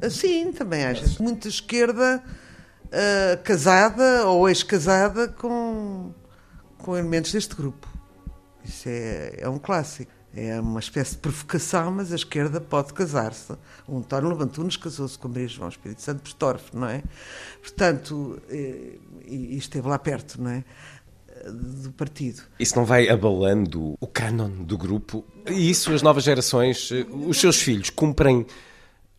Ah, 0.00 0.08
Sim, 0.08 0.52
também 0.52 0.84
há 0.84 0.92
gente 0.92 1.20
muito 1.20 1.42
de 1.42 1.48
esquerda 1.48 2.22
ah, 2.92 3.36
casada 3.38 4.26
ou 4.26 4.48
ex-casada 4.48 5.28
com, 5.28 6.12
com 6.78 6.96
elementos 6.96 7.32
deste 7.32 7.54
grupo. 7.54 7.86
Isso 8.64 8.88
é, 8.88 9.36
é 9.38 9.48
um 9.48 9.58
clássico. 9.58 10.12
É 10.34 10.60
uma 10.60 10.80
espécie 10.80 11.12
de 11.12 11.18
provocação, 11.18 11.90
mas 11.90 12.12
a 12.12 12.14
esquerda 12.14 12.60
pode 12.60 12.92
casar-se. 12.92 13.54
O 13.88 13.96
António 13.96 14.28
Levantunes 14.28 14.76
casou-se 14.76 15.18
com 15.18 15.28
Maria 15.28 15.48
João 15.48 15.70
Espírito 15.70 16.02
Santo 16.02 16.22
Bestorf, 16.22 16.76
não 16.76 16.86
é? 16.86 17.02
Portanto, 17.62 18.38
e, 18.50 19.00
e 19.26 19.56
esteve 19.56 19.88
lá 19.88 19.98
perto, 19.98 20.42
não 20.42 20.50
é? 20.50 20.64
do 21.44 21.92
partido. 21.92 22.42
Isso 22.58 22.76
não 22.76 22.84
vai 22.84 23.08
abalando 23.08 23.94
o 24.00 24.06
cânon 24.06 24.48
do 24.48 24.76
grupo? 24.76 25.24
E 25.46 25.70
isso 25.70 25.92
as 25.92 26.02
novas 26.02 26.24
gerações, 26.24 26.90
os 27.26 27.38
seus 27.38 27.60
filhos, 27.60 27.90
cumprem 27.90 28.46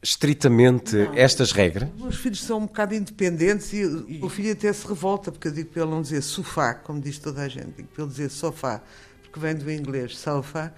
estritamente 0.08 0.96
não. 0.96 1.14
estas 1.16 1.52
regras? 1.52 1.90
Os 1.96 2.02
meus 2.02 2.16
filhos 2.16 2.42
são 2.42 2.60
um 2.60 2.66
bocado 2.66 2.96
independentes 2.96 3.74
e 3.74 3.84
o 4.22 4.30
filho 4.30 4.54
até 4.54 4.72
se 4.72 4.88
revolta, 4.88 5.32
porque 5.34 5.50
eu 5.50 5.52
digo 5.52 5.70
para 5.70 5.82
ele 5.84 5.92
não 5.92 6.02
dizer 6.02 6.22
sofá, 6.22 6.74
como 6.74 7.02
diz 7.02 7.20
toda 7.20 7.42
a 7.42 7.50
gente, 7.50 7.74
digo 7.76 7.90
para 7.90 8.04
ele 8.04 8.12
dizer 8.12 8.30
sofá, 8.30 8.82
porque 9.22 9.38
vem 9.38 9.54
do 9.56 9.70
inglês 9.70 10.18
sofa. 10.18 10.74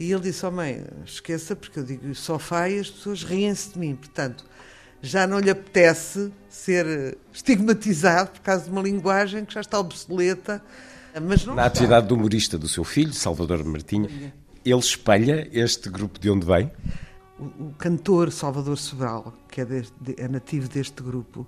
E 0.00 0.10
ele 0.10 0.22
disse: 0.22 0.44
Oh 0.44 0.50
mãe, 0.50 0.84
esqueça, 1.06 1.54
porque 1.54 1.78
eu 1.78 1.84
digo 1.84 2.12
sofá 2.16 2.68
e 2.68 2.80
as 2.80 2.90
pessoas 2.90 3.22
riem-se 3.22 3.72
de 3.74 3.78
mim. 3.78 3.94
Portanto, 3.94 4.44
já 5.00 5.24
não 5.26 5.38
lhe 5.38 5.50
apetece 5.50 6.32
ser 6.48 7.16
estigmatizado 7.32 8.30
por 8.30 8.40
causa 8.40 8.64
de 8.64 8.70
uma 8.70 8.82
linguagem 8.82 9.44
que 9.44 9.54
já 9.54 9.60
está 9.60 9.78
obsoleta. 9.78 10.60
Mas 11.14 11.44
Na 11.44 11.52
está. 11.52 11.64
atividade 11.64 12.08
do 12.08 12.14
humorista 12.16 12.58
do 12.58 12.68
seu 12.68 12.82
filho, 12.84 13.12
Salvador 13.12 13.64
Martinha, 13.64 14.08
ele 14.64 14.78
espelha 14.80 15.48
este 15.52 15.88
grupo 15.88 16.18
de 16.18 16.28
onde 16.30 16.44
vem? 16.44 16.70
O, 17.38 17.68
o 17.68 17.74
cantor 17.78 18.32
Salvador 18.32 18.76
Sobral, 18.76 19.32
que 19.48 19.60
é, 19.60 19.64
deste, 19.64 19.94
é, 20.16 20.28
nativo 20.28 20.68
deste 20.68 21.02
grupo, 21.02 21.46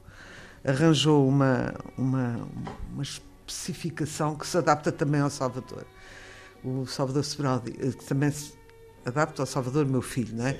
arranjou 0.64 1.26
uma, 1.26 1.74
uma, 1.96 2.48
uma 2.92 3.02
especificação 3.02 4.36
que 4.36 4.46
se 4.46 4.56
adapta 4.56 4.92
também 4.92 5.20
ao 5.20 5.30
Salvador. 5.30 5.84
O 6.62 6.86
Salvador 6.86 7.24
Sobral, 7.24 7.60
que 7.60 8.04
também 8.04 8.30
se 8.30 8.52
adapta 9.04 9.42
ao 9.42 9.46
Salvador, 9.46 9.86
meu 9.86 10.02
filho, 10.02 10.36
não 10.36 10.46
é? 10.46 10.58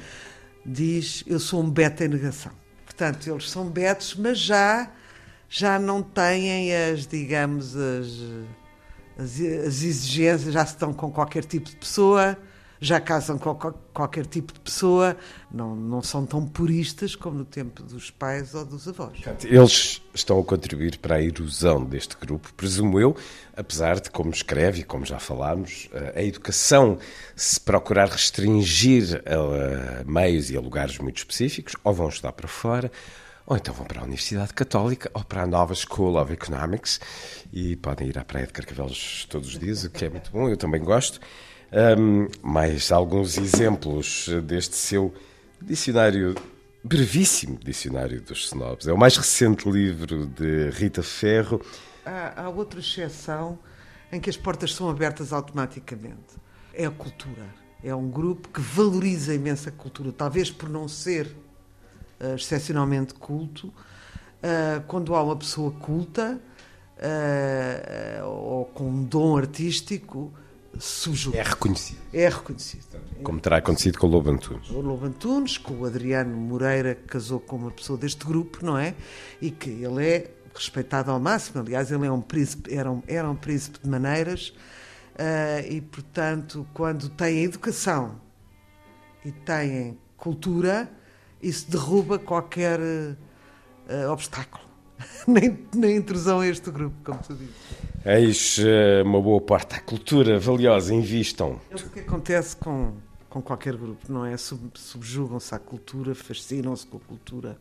diz: 0.65 1.25
Eu 1.27 1.39
sou 1.39 1.63
um 1.63 1.71
beta 1.71 2.05
em 2.05 2.09
negação. 2.09 2.53
Portanto, 2.85 3.29
eles 3.31 3.51
são 3.51 3.69
betos, 3.69 4.15
mas 4.15 4.39
já, 4.39 4.91
já 5.49 5.79
não 5.79 6.03
têm 6.03 6.75
as, 6.75 7.07
digamos, 7.07 7.77
as, 7.77 8.07
as, 9.19 9.41
as 9.41 9.83
exigências, 9.83 10.53
já 10.53 10.63
estão 10.63 10.93
com 10.93 11.11
qualquer 11.11 11.45
tipo 11.45 11.71
de 11.71 11.77
pessoa 11.77 12.37
já 12.81 12.99
casam 12.99 13.39
com 13.39 13.55
qualquer 13.93 14.25
tipo 14.25 14.55
de 14.55 14.61
pessoa, 14.61 15.17
não, 15.53 15.77
não 15.77 16.03
são 16.03 16.25
tão 16.25 16.47
puristas 16.47 17.15
como 17.15 17.39
no 17.39 17.45
tempo 17.45 17.83
dos 17.83 18.11
pais 18.11 18.55
ou 18.55 18.65
dos 18.65 18.89
avós. 18.89 19.21
Eles 19.45 20.03
estão 20.15 20.41
a 20.41 20.45
contribuir 20.45 20.99
para 20.99 21.17
a 21.17 21.23
erosão 21.23 21.85
deste 21.85 22.17
grupo, 22.17 22.53
presumo 22.55 22.99
eu, 22.99 23.15
apesar 23.55 24.01
de, 24.01 24.11
como 24.11 24.31
escreve 24.31 24.81
e 24.81 24.85
como 24.85 25.05
já 25.05 25.19
falámos, 25.19 25.91
a 26.15 26.23
educação 26.23 26.99
se 27.37 27.61
procurar 27.61 28.09
restringir 28.09 29.23
a 29.27 30.05
meios 30.05 30.51
e 30.51 30.57
a 30.57 30.61
lugares 30.61 30.99
muito 30.99 31.19
específicos, 31.19 31.75
ou 31.85 31.93
vão 31.93 32.09
estudar 32.09 32.33
para 32.33 32.49
fora, 32.49 32.91
ou 33.47 33.57
então 33.57 33.75
vão 33.75 33.85
para 33.85 34.01
a 34.01 34.05
Universidade 34.05 34.55
Católica 34.55 35.11
ou 35.13 35.25
para 35.25 35.43
a 35.43 35.47
nova 35.47 35.75
School 35.75 36.17
of 36.17 36.33
Economics 36.33 37.01
e 37.53 37.75
podem 37.77 38.09
ir 38.09 38.19
à 38.19 38.25
Praia 38.25 38.47
de 38.47 38.53
Carcavelos 38.53 39.27
todos 39.29 39.49
os 39.49 39.59
dias, 39.59 39.85
o 39.85 39.91
que 39.91 40.05
é 40.05 40.09
muito 40.09 40.31
bom, 40.31 40.49
eu 40.49 40.57
também 40.57 40.81
gosto. 40.81 41.21
Um, 41.73 42.27
mais 42.43 42.91
alguns 42.91 43.39
exemplos 43.39 44.29
deste 44.45 44.75
seu 44.75 45.15
dicionário, 45.63 46.35
brevíssimo 46.83 47.59
dicionário 47.59 48.21
dos 48.21 48.47
snobs. 48.47 48.89
É 48.89 48.93
o 48.93 48.99
mais 48.99 49.17
recente 49.17 49.71
livro 49.71 50.27
de 50.27 50.71
Rita 50.71 51.03
Ferro. 51.03 51.61
Há, 52.05 52.43
há 52.43 52.49
outra 52.49 52.81
exceção 52.81 53.57
em 54.11 54.19
que 54.19 54.29
as 54.29 54.37
portas 54.37 54.75
são 54.75 54.91
abertas 54.91 55.33
automaticamente. 55.33 56.41
É 56.75 56.87
a 56.87 56.91
cultura. 56.91 57.47
É 57.85 57.95
um 57.95 58.11
grupo 58.11 58.49
que 58.49 58.61
valoriza 58.61 59.33
imenso 59.33 59.69
a 59.69 59.73
cultura, 59.73 60.13
talvez 60.13 60.51
por 60.51 60.69
não 60.69 60.89
ser 60.89 61.27
uh, 62.21 62.35
excepcionalmente 62.35 63.15
culto. 63.15 63.69
Uh, 63.69 64.83
quando 64.89 65.15
há 65.15 65.23
uma 65.23 65.37
pessoa 65.37 65.71
culta 65.71 66.41
uh, 66.97 68.27
ou 68.27 68.65
com 68.67 68.89
um 68.89 69.05
dom 69.05 69.37
artístico, 69.37 70.33
É 71.35 71.43
reconhecido. 71.43 71.99
É 72.13 72.29
reconhecido. 72.29 73.01
Como 73.23 73.41
terá 73.41 73.59
acontecido 73.59 73.99
com 73.99 74.07
o 74.07 74.11
Lobo 74.11 74.31
Antunes. 74.31 74.71
O 74.71 74.81
Lobo 74.81 75.05
Antunes, 75.05 75.59
com 75.59 75.75
o 75.75 75.85
Adriano 75.85 76.37
Moreira, 76.37 76.95
que 76.95 77.03
casou 77.03 77.41
com 77.41 77.57
uma 77.57 77.71
pessoa 77.71 77.99
deste 77.99 78.25
grupo, 78.25 78.65
não 78.65 78.79
é? 78.79 78.95
E 79.41 79.51
que 79.51 79.71
ele 79.71 80.07
é 80.07 80.31
respeitado 80.55 81.11
ao 81.11 81.21
máximo. 81.21 81.61
Aliás, 81.61 81.91
ele 81.91 82.07
é 82.07 82.13
um 82.13 82.21
príncipe, 82.21 82.75
era, 82.75 82.91
um, 82.91 83.03
era 83.07 83.29
um 83.29 83.37
príncipe 83.37 83.79
de 83.83 83.89
maneiras 83.89 84.55
uh, 85.17 85.67
e, 85.69 85.81
portanto, 85.81 86.67
quando 86.73 87.09
tem 87.09 87.45
educação 87.45 88.21
e 89.25 89.33
tem 89.33 89.99
cultura, 90.17 90.91
isso 91.43 91.71
derruba 91.71 92.19
qualquer 92.19 92.81
uh, 92.81 94.11
obstáculo. 94.11 94.65
nem, 95.27 95.67
nem 95.75 95.97
intrusão 95.97 96.41
a 96.41 96.47
este 96.47 96.71
grupo, 96.71 96.97
como 97.05 97.19
tu 97.21 97.35
dizes. 97.35 97.55
Eis 98.05 98.57
uh, 98.59 99.05
uma 99.05 99.21
boa 99.21 99.41
parte 99.43 99.75
da 99.75 99.81
cultura 99.81 100.39
valiosa, 100.39 100.95
invistam. 100.95 101.61
É 101.71 101.75
o 101.75 101.91
que 101.91 102.01
acontece 102.01 102.57
com, 102.57 102.95
com 103.29 103.43
qualquer 103.43 103.77
grupo, 103.77 104.11
não 104.11 104.25
é? 104.25 104.37
Sub, 104.39 104.71
subjugam-se 104.75 105.55
à 105.55 105.59
cultura, 105.59 106.15
fascinam-se 106.15 106.87
com 106.87 106.97
a 106.97 107.01
cultura, 107.01 107.59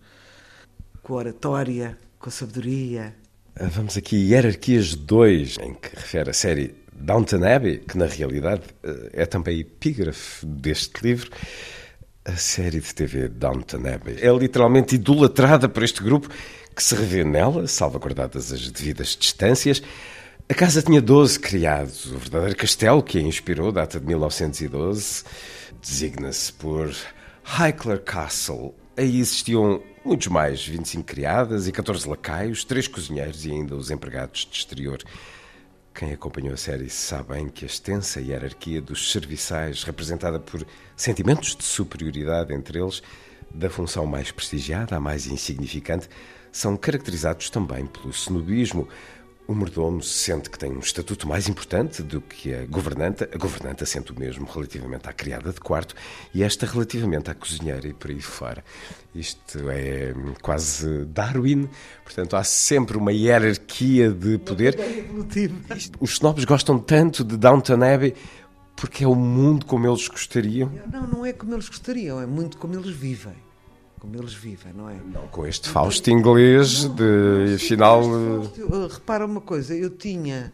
com 1.03 1.13
a 1.13 1.17
oratória, 1.17 1.97
com 2.17 2.29
a 2.29 2.31
sabedoria. 2.31 3.13
Ah, 3.53 3.65
vamos 3.65 3.97
aqui, 3.97 4.15
Hierarquias 4.15 4.95
2, 4.95 5.57
em 5.57 5.73
que 5.73 5.93
refere 5.93 6.29
a 6.29 6.33
série 6.33 6.73
Downton 6.93 7.43
Abbey, 7.43 7.79
que 7.79 7.97
na 7.97 8.05
realidade 8.05 8.61
ah, 8.81 9.09
é 9.11 9.25
também 9.25 9.59
epígrafe 9.59 10.45
deste 10.45 11.03
livro. 11.03 11.31
A 12.23 12.37
série 12.37 12.79
de 12.79 12.95
TV 12.95 13.27
Downton 13.27 13.85
Abbey 13.93 14.17
é 14.21 14.31
literalmente 14.31 14.95
idolatrada 14.95 15.67
por 15.67 15.83
este 15.83 16.01
grupo 16.01 16.29
que 16.73 16.81
se 16.81 16.95
revê 16.95 17.25
nela, 17.25 17.67
salvaguardadas 17.67 18.53
as 18.53 18.71
devidas 18.71 19.17
distâncias. 19.19 19.81
A 20.51 20.53
casa 20.55 20.81
tinha 20.81 20.99
12 20.99 21.39
criados. 21.39 22.07
O 22.07 22.17
verdadeiro 22.17 22.55
castelo 22.55 23.03
que 23.03 23.19
a 23.19 23.21
inspirou 23.21 23.71
data 23.71 23.99
de 23.99 24.07
1912. 24.07 25.23
Designa-se 25.79 26.51
por 26.53 26.91
Highclere 27.43 28.01
Castle. 28.01 28.73
Aí 28.97 29.19
existiam 29.19 29.79
muitos 30.03 30.25
mais, 30.25 30.65
25 30.65 31.03
criadas 31.03 31.67
e 31.67 31.71
14 31.71 32.09
lacaios, 32.09 32.63
3 32.63 32.87
cozinheiros 32.87 33.45
e 33.45 33.51
ainda 33.51 33.75
os 33.75 33.91
empregados 33.91 34.47
de 34.49 34.57
exterior. 34.57 35.03
Quem 35.93 36.13
acompanhou 36.13 36.55
a 36.55 36.57
série 36.57 36.89
sabe 36.89 37.35
bem 37.35 37.47
que 37.47 37.63
a 37.63 37.67
extensa 37.67 38.19
hierarquia 38.19 38.81
dos 38.81 39.11
serviçais, 39.11 39.83
representada 39.83 40.39
por 40.39 40.65
sentimentos 40.95 41.55
de 41.55 41.63
superioridade 41.63 42.55
entre 42.55 42.79
eles, 42.79 43.03
da 43.53 43.69
função 43.69 44.07
mais 44.07 44.31
prestigiada 44.31 44.95
à 44.95 44.99
mais 44.99 45.27
insignificante, 45.27 46.09
são 46.51 46.75
caracterizados 46.75 47.51
também 47.51 47.85
pelo 47.85 48.09
snobismo. 48.09 48.87
O 49.49 49.55
mordomo 49.55 50.03
sente 50.03 50.47
que 50.47 50.59
tem 50.59 50.71
um 50.71 50.77
estatuto 50.77 51.27
mais 51.27 51.49
importante 51.49 52.03
do 52.03 52.21
que 52.21 52.53
a 52.53 52.67
governanta, 52.67 53.27
a 53.33 53.35
governanta 53.35 53.83
sente 53.83 54.11
o 54.11 54.19
mesmo 54.19 54.45
relativamente 54.45 55.09
à 55.09 55.11
criada 55.11 55.51
de 55.51 55.59
quarto 55.59 55.95
e 56.31 56.43
esta 56.43 56.67
relativamente 56.67 57.31
à 57.31 57.33
cozinheira 57.33 57.87
e 57.87 57.91
por 57.91 58.11
aí 58.11 58.21
fora. 58.21 58.63
Isto 59.15 59.67
é 59.71 60.13
quase 60.43 61.03
Darwin, 61.05 61.67
portanto 62.03 62.35
há 62.35 62.43
sempre 62.43 62.95
uma 62.95 63.11
hierarquia 63.11 64.11
de 64.11 64.37
poder. 64.37 64.77
Os 65.99 66.11
snobs 66.11 66.45
gostam 66.45 66.77
tanto 66.77 67.23
de 67.23 67.35
Downton 67.35 67.81
Abbey 67.81 68.13
porque 68.75 69.03
é 69.03 69.07
o 69.07 69.15
mundo 69.15 69.65
como 69.65 69.87
eles 69.87 70.07
gostariam. 70.07 70.71
Não, 70.93 71.07
não 71.07 71.25
é 71.25 71.33
como 71.33 71.55
eles 71.55 71.67
gostariam, 71.67 72.21
é 72.21 72.27
muito 72.27 72.55
como 72.55 72.75
eles 72.75 72.95
vivem 72.95 73.48
como 73.99 74.15
eles 74.15 74.33
vivem, 74.33 74.73
não 74.73 74.89
é? 74.89 74.95
Não, 74.95 75.27
com 75.27 75.45
este 75.45 75.69
Fausto 75.69 76.09
inglês 76.09 76.85
de 76.95 77.57
final. 77.59 78.03
Fausto, 78.03 78.87
repara 78.87 79.25
uma 79.25 79.41
coisa, 79.41 79.75
eu 79.75 79.89
tinha. 79.89 80.53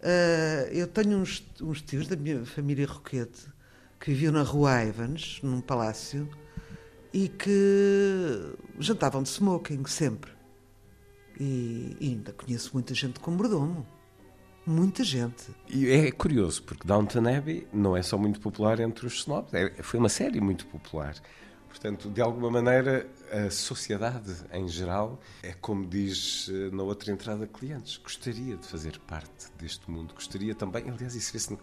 Uh, 0.00 0.68
eu 0.72 0.86
tenho 0.86 1.18
uns, 1.18 1.44
uns 1.60 1.82
tios 1.82 2.06
da 2.06 2.16
minha 2.16 2.44
família 2.44 2.86
Roquete 2.86 3.54
que 3.98 4.10
viviam 4.10 4.32
na 4.32 4.42
rua 4.42 4.82
Evans, 4.82 5.40
num 5.42 5.62
palácio, 5.62 6.28
e 7.10 7.26
que 7.28 8.54
jantavam 8.78 9.22
de 9.22 9.30
smoking 9.30 9.86
sempre. 9.86 10.30
E, 11.40 11.96
e 11.98 12.08
ainda 12.10 12.32
conheço 12.32 12.70
muita 12.74 12.94
gente 12.94 13.18
com 13.18 13.30
mordomo. 13.30 13.86
Muita 14.66 15.04
gente. 15.04 15.44
E 15.68 15.90
é 15.90 16.10
curioso, 16.10 16.62
porque 16.62 16.86
Downton 16.86 17.26
Abbey 17.28 17.66
não 17.72 17.96
é 17.96 18.02
só 18.02 18.16
muito 18.16 18.40
popular 18.40 18.80
entre 18.80 19.06
os 19.06 19.14
snobs, 19.20 19.52
é, 19.52 19.82
foi 19.82 19.98
uma 19.98 20.08
série 20.08 20.40
muito 20.40 20.66
popular. 20.66 21.14
Portanto, 21.74 22.08
de 22.08 22.20
alguma 22.22 22.48
maneira, 22.48 23.04
a 23.32 23.50
sociedade 23.50 24.32
em 24.52 24.68
geral 24.68 25.20
é 25.42 25.52
como 25.52 25.84
diz 25.84 26.48
eh, 26.48 26.70
na 26.72 26.84
outra 26.84 27.10
entrada 27.10 27.48
clientes, 27.48 27.96
gostaria 27.96 28.56
de 28.56 28.64
fazer 28.64 28.96
parte 29.00 29.50
deste 29.58 29.90
mundo, 29.90 30.14
gostaria 30.14 30.54
também, 30.54 30.88
aliás, 30.88 31.16
isso 31.16 31.32
vê-se 31.32 31.58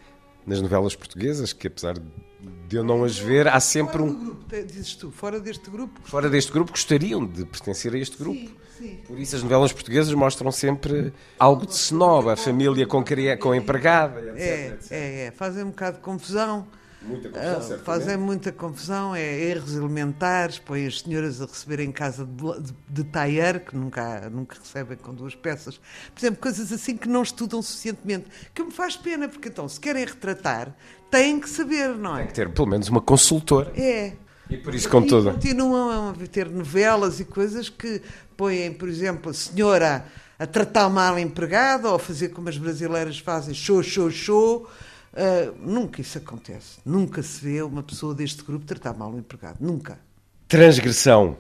nas 0.46 0.62
novelas 0.62 0.96
portuguesas, 0.98 1.54
que 1.54 1.68
apesar 1.68 1.98
de 1.98 2.76
eu 2.76 2.84
não 2.84 3.06
as 3.06 3.18
ver, 3.18 3.48
há 3.48 3.60
sempre 3.62 4.00
fora 4.00 4.04
um. 4.04 4.26
Grupo, 4.26 4.66
dizes 4.66 4.96
tu, 4.96 5.12
fora 5.12 5.40
deste 5.40 5.70
grupo. 5.70 6.02
Fora 6.04 6.30
deste 6.30 6.52
grupo, 6.52 6.72
gostariam 6.72 7.26
de 7.26 7.46
pertencer 7.46 7.94
a 7.94 7.98
este 7.98 8.18
grupo. 8.18 8.38
Sim, 8.38 8.56
sim. 8.78 9.00
Por 9.08 9.18
isso 9.18 9.38
as 9.38 9.44
novelas 9.44 9.72
portuguesas 9.72 10.14
mostram 10.14 10.52
sempre 10.52 11.14
algo 11.40 11.66
de 11.66 11.74
snob, 11.74 12.30
a 12.30 12.36
família 12.36 12.86
com, 12.86 13.02
com 13.40 13.56
empregada, 13.56 14.20
etc. 14.20 14.38
É, 14.40 14.78
é, 14.90 15.26
é, 15.28 15.32
fazem 15.32 15.64
um 15.64 15.70
bocado 15.70 15.98
de 15.98 16.04
confusão 16.04 16.68
Muita 17.02 17.30
confusão, 17.30 17.78
uh, 17.78 17.80
fazem 17.80 18.18
muita 18.18 18.52
confusão, 18.52 19.16
é 19.16 19.44
erros 19.44 19.76
elementares, 19.76 20.60
põem 20.60 20.86
as 20.86 21.02
senhoras 21.02 21.42
a 21.42 21.46
receber 21.46 21.80
em 21.80 21.92
casa 21.92 22.26
de, 22.26 22.62
de, 22.62 22.74
de 22.90 23.04
tailleur, 23.06 23.60
que 23.60 23.76
nunca, 23.76 24.30
nunca 24.30 24.58
recebem 24.60 24.98
com 24.98 25.14
duas 25.14 25.34
peças. 25.34 25.78
Por 26.14 26.20
exemplo, 26.20 26.40
coisas 26.40 26.72
assim 26.72 26.96
que 26.96 27.10
não 27.10 27.24
estudam 27.24 27.62
suficientemente, 27.62 28.26
que 28.54 28.64
me 28.64 28.72
faz 28.72 28.96
pena, 28.96 29.28
porque 29.28 29.50
então, 29.50 29.68
se 29.68 29.80
querem 29.80 30.06
retratar, 30.06 30.76
têm 31.10 31.40
que 31.40 31.50
saber, 31.50 31.96
não 31.96 32.16
é? 32.16 32.20
Tem 32.20 32.28
que 32.28 32.34
ter 32.34 32.50
pelo 32.50 32.68
menos 32.68 32.88
uma 32.88 33.02
consultora. 33.02 33.72
É. 33.76 34.14
E 34.48 34.58
por 34.58 34.76
isso, 34.76 34.90
com 34.90 35.02
tudo. 35.02 35.32
Continuam 35.32 36.10
a 36.10 36.28
ter 36.28 36.50
novelas 36.50 37.20
e 37.20 37.26
coisas 37.26 37.68
que 37.70 38.02
põem, 38.38 38.74
por 38.74 38.88
exemplo, 38.88 39.32
a 39.32 39.34
senhora 39.34 40.06
a 40.38 40.46
tratar 40.48 40.90
mal 40.90 41.16
a 41.16 41.22
empregada 41.22 41.88
ou 41.88 41.96
a 41.96 42.00
fazer 42.00 42.30
como 42.30 42.50
as 42.50 42.58
brasileiras 42.58 43.20
fazem, 43.20 43.54
show, 43.54 43.82
show, 43.82 44.10
show. 44.10 44.68
Uh, 45.14 45.54
nunca 45.60 46.02
isso 46.02 46.18
acontece. 46.18 46.80
Nunca 46.86 47.22
se 47.22 47.44
vê 47.44 47.62
uma 47.62 47.84
pessoa 47.84 48.16
deste 48.16 48.44
grupo 48.44 48.66
tratar 48.66 48.94
mal 48.94 49.12
o 49.12 49.20
empregado. 49.20 49.58
Nunca. 49.60 50.00
Transgressão. 50.48 51.38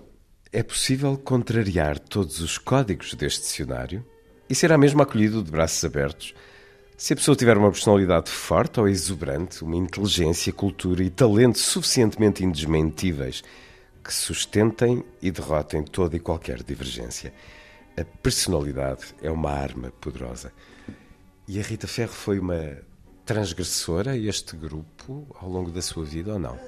É 0.53 0.61
possível 0.61 1.17
contrariar 1.17 1.97
todos 1.97 2.41
os 2.41 2.57
códigos 2.57 3.13
deste 3.13 3.41
dicionário 3.41 4.05
e 4.49 4.55
será 4.55 4.78
mesmo 4.78 5.01
acolhido 5.01 5.41
de 5.41 5.49
braços 5.49 5.82
abertos 5.86 6.34
se 7.01 7.13
a 7.13 7.15
pessoa 7.15 7.36
tiver 7.36 7.57
uma 7.57 7.72
personalidade 7.72 8.30
forte 8.30 8.80
ou 8.80 8.88
exuberante, 8.88 9.63
uma 9.63 9.76
inteligência, 9.76 10.53
cultura 10.53 11.01
e 11.03 11.09
talento 11.09 11.57
suficientemente 11.57 12.45
indesmentíveis 12.45 13.43
que 14.03 14.13
sustentem 14.13 15.03
e 15.19 15.32
derrotem 15.32 15.82
toda 15.82 16.15
e 16.15 16.19
qualquer 16.19 16.61
divergência. 16.61 17.34
A 17.97 18.05
personalidade 18.22 19.15
é 19.19 19.32
uma 19.32 19.49
arma 19.49 19.91
poderosa. 19.99 20.53
E 21.47 21.59
a 21.59 21.63
Rita 21.63 21.88
Ferro 21.88 22.13
foi 22.13 22.38
uma 22.38 22.78
transgressora 23.34 24.11
a 24.11 24.17
este 24.17 24.57
grupo 24.57 25.25
ao 25.39 25.49
longo 25.49 25.71
da 25.71 25.82
sua 25.82 26.03
vida 26.03 26.34
ou 26.34 26.39
não? 26.39 26.59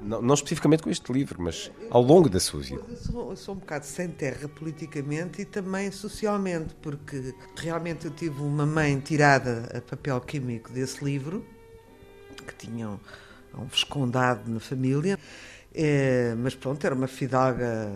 Não, 0.00 0.22
não 0.22 0.34
especificamente 0.34 0.82
com 0.82 0.90
este 0.90 1.12
livro, 1.12 1.42
mas 1.42 1.72
ao 1.90 2.00
longo 2.00 2.28
da 2.28 2.38
sua 2.38 2.60
vida. 2.60 2.84
Eu 2.88 2.96
sou, 2.96 3.30
eu 3.30 3.36
sou 3.36 3.54
um 3.54 3.58
bocado 3.58 3.84
sem 3.84 4.08
terra 4.08 4.48
politicamente 4.48 5.42
e 5.42 5.44
também 5.44 5.90
socialmente, 5.90 6.74
porque 6.80 7.34
realmente 7.56 8.04
eu 8.04 8.12
tive 8.12 8.40
uma 8.40 8.64
mãe 8.64 8.98
tirada 9.00 9.68
a 9.76 9.80
papel 9.80 10.20
químico 10.20 10.72
desse 10.72 11.04
livro, 11.04 11.44
que 12.46 12.54
tinha 12.54 12.88
um, 12.88 12.98
um 13.58 13.66
escondado 13.72 14.48
na 14.48 14.60
família, 14.60 15.18
é, 15.74 16.34
mas 16.38 16.54
pronto, 16.54 16.84
era 16.84 16.94
uma 16.94 17.08
fidalga 17.08 17.90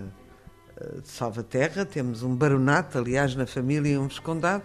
eh, 0.77 1.01
de 1.01 1.09
Salvaterra, 1.09 1.85
temos 1.85 2.23
um 2.23 2.35
baronato, 2.35 2.99
aliás, 2.99 3.37
na 3.37 3.47
família 3.47 3.93
e 3.93 3.99
um 3.99 4.09
escondado. 4.09 4.65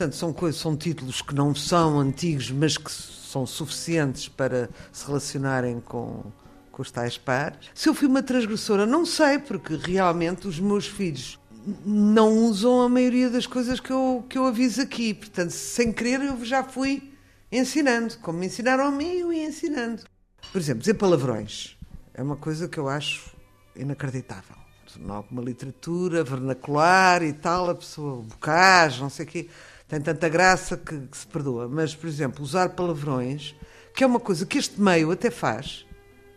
Portanto, 0.00 0.16
são, 0.16 0.32
coisas, 0.32 0.58
são 0.58 0.74
títulos 0.74 1.20
que 1.20 1.34
não 1.34 1.54
são 1.54 2.00
antigos, 2.00 2.50
mas 2.50 2.78
que 2.78 2.90
são 2.90 3.44
suficientes 3.44 4.28
para 4.28 4.70
se 4.90 5.06
relacionarem 5.06 5.78
com, 5.78 6.24
com 6.72 6.80
os 6.80 6.90
tais 6.90 7.18
pares. 7.18 7.68
Se 7.74 7.86
eu 7.86 7.92
fui 7.92 8.08
uma 8.08 8.22
transgressora, 8.22 8.86
não 8.86 9.04
sei, 9.04 9.38
porque 9.38 9.76
realmente 9.76 10.48
os 10.48 10.58
meus 10.58 10.86
filhos 10.86 11.38
não 11.84 12.32
usam 12.32 12.80
a 12.80 12.88
maioria 12.88 13.28
das 13.28 13.46
coisas 13.46 13.78
que 13.78 13.90
eu, 13.92 14.24
que 14.26 14.38
eu 14.38 14.46
aviso 14.46 14.80
aqui. 14.80 15.12
Portanto, 15.12 15.50
sem 15.50 15.92
querer, 15.92 16.22
eu 16.22 16.42
já 16.46 16.64
fui 16.64 17.12
ensinando. 17.52 18.16
Como 18.22 18.38
me 18.38 18.46
ensinaram 18.46 18.84
a 18.84 18.90
mim, 18.90 19.18
eu 19.18 19.30
ia 19.30 19.46
ensinando. 19.46 20.04
Por 20.50 20.58
exemplo, 20.58 20.80
dizer 20.80 20.94
palavrões 20.94 21.76
é 22.14 22.22
uma 22.22 22.36
coisa 22.36 22.66
que 22.66 22.78
eu 22.78 22.88
acho 22.88 23.36
inacreditável 23.76 24.56
em 24.98 25.10
alguma 25.10 25.42
literatura 25.42 26.24
vernacular 26.24 27.22
e 27.22 27.32
tal, 27.32 27.70
a 27.70 27.74
pessoa, 27.74 28.22
bocage, 28.22 29.00
não 29.00 29.10
sei 29.10 29.24
o 29.24 29.28
quê, 29.28 29.48
tem 29.90 30.00
tanta 30.00 30.28
graça 30.28 30.76
que, 30.76 30.96
que, 31.00 31.16
se 31.16 31.26
perdoa. 31.26 31.68
Mas, 31.68 31.94
por 31.96 32.06
exemplo, 32.06 32.44
usar 32.44 32.70
palavrões, 32.70 33.56
que 33.92 34.04
é 34.04 34.06
uma 34.06 34.20
coisa 34.20 34.46
que 34.46 34.56
este 34.56 34.80
meio 34.80 35.10
até 35.10 35.32
faz, 35.32 35.84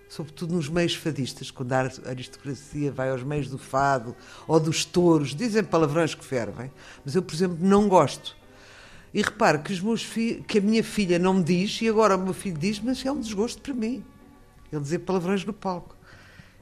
sobretudo 0.10 0.56
nos 0.56 0.68
meios 0.68 0.96
fadistas, 0.96 1.52
quando 1.52 1.72
a 1.72 1.92
aristocracia 2.08 2.92
vai 2.92 3.12
aos 3.12 3.22
meios 3.22 3.48
do 3.48 3.60
fado 3.60 4.16
ou 4.48 4.60
dos 4.60 4.84
touros, 4.84 5.36
dizem 5.36 5.64
palavrões 5.64 6.16
que 6.16 6.26
fervem, 6.26 6.72
mas 7.06 7.14
eu, 7.14 7.22
por 7.22 7.36
exemplo, 7.36 7.58
não 7.62 7.88
gosto. 7.88 8.36
E 9.14 9.22
repare 9.22 9.60
que, 9.60 9.72
os 9.72 9.80
meus 9.80 10.04
que 10.04 10.58
a 10.58 10.62
minha 10.62 10.84
filha 10.84 11.20
não 11.20 11.36
me 11.36 11.44
diz, 11.44 11.80
e 11.80 11.88
agora 11.88 12.18
o 12.18 12.24
meu 12.24 12.34
filho 12.34 12.58
diz, 12.58 12.80
mas 12.80 13.06
é 13.06 13.12
um 13.12 13.20
desgosto 13.20 13.62
para 13.62 13.76
mim. 13.76 14.04
Ele 14.72 14.82
dizer 14.82 15.00
palavrões 15.00 15.46
no 15.46 15.54
palco. 15.54 15.96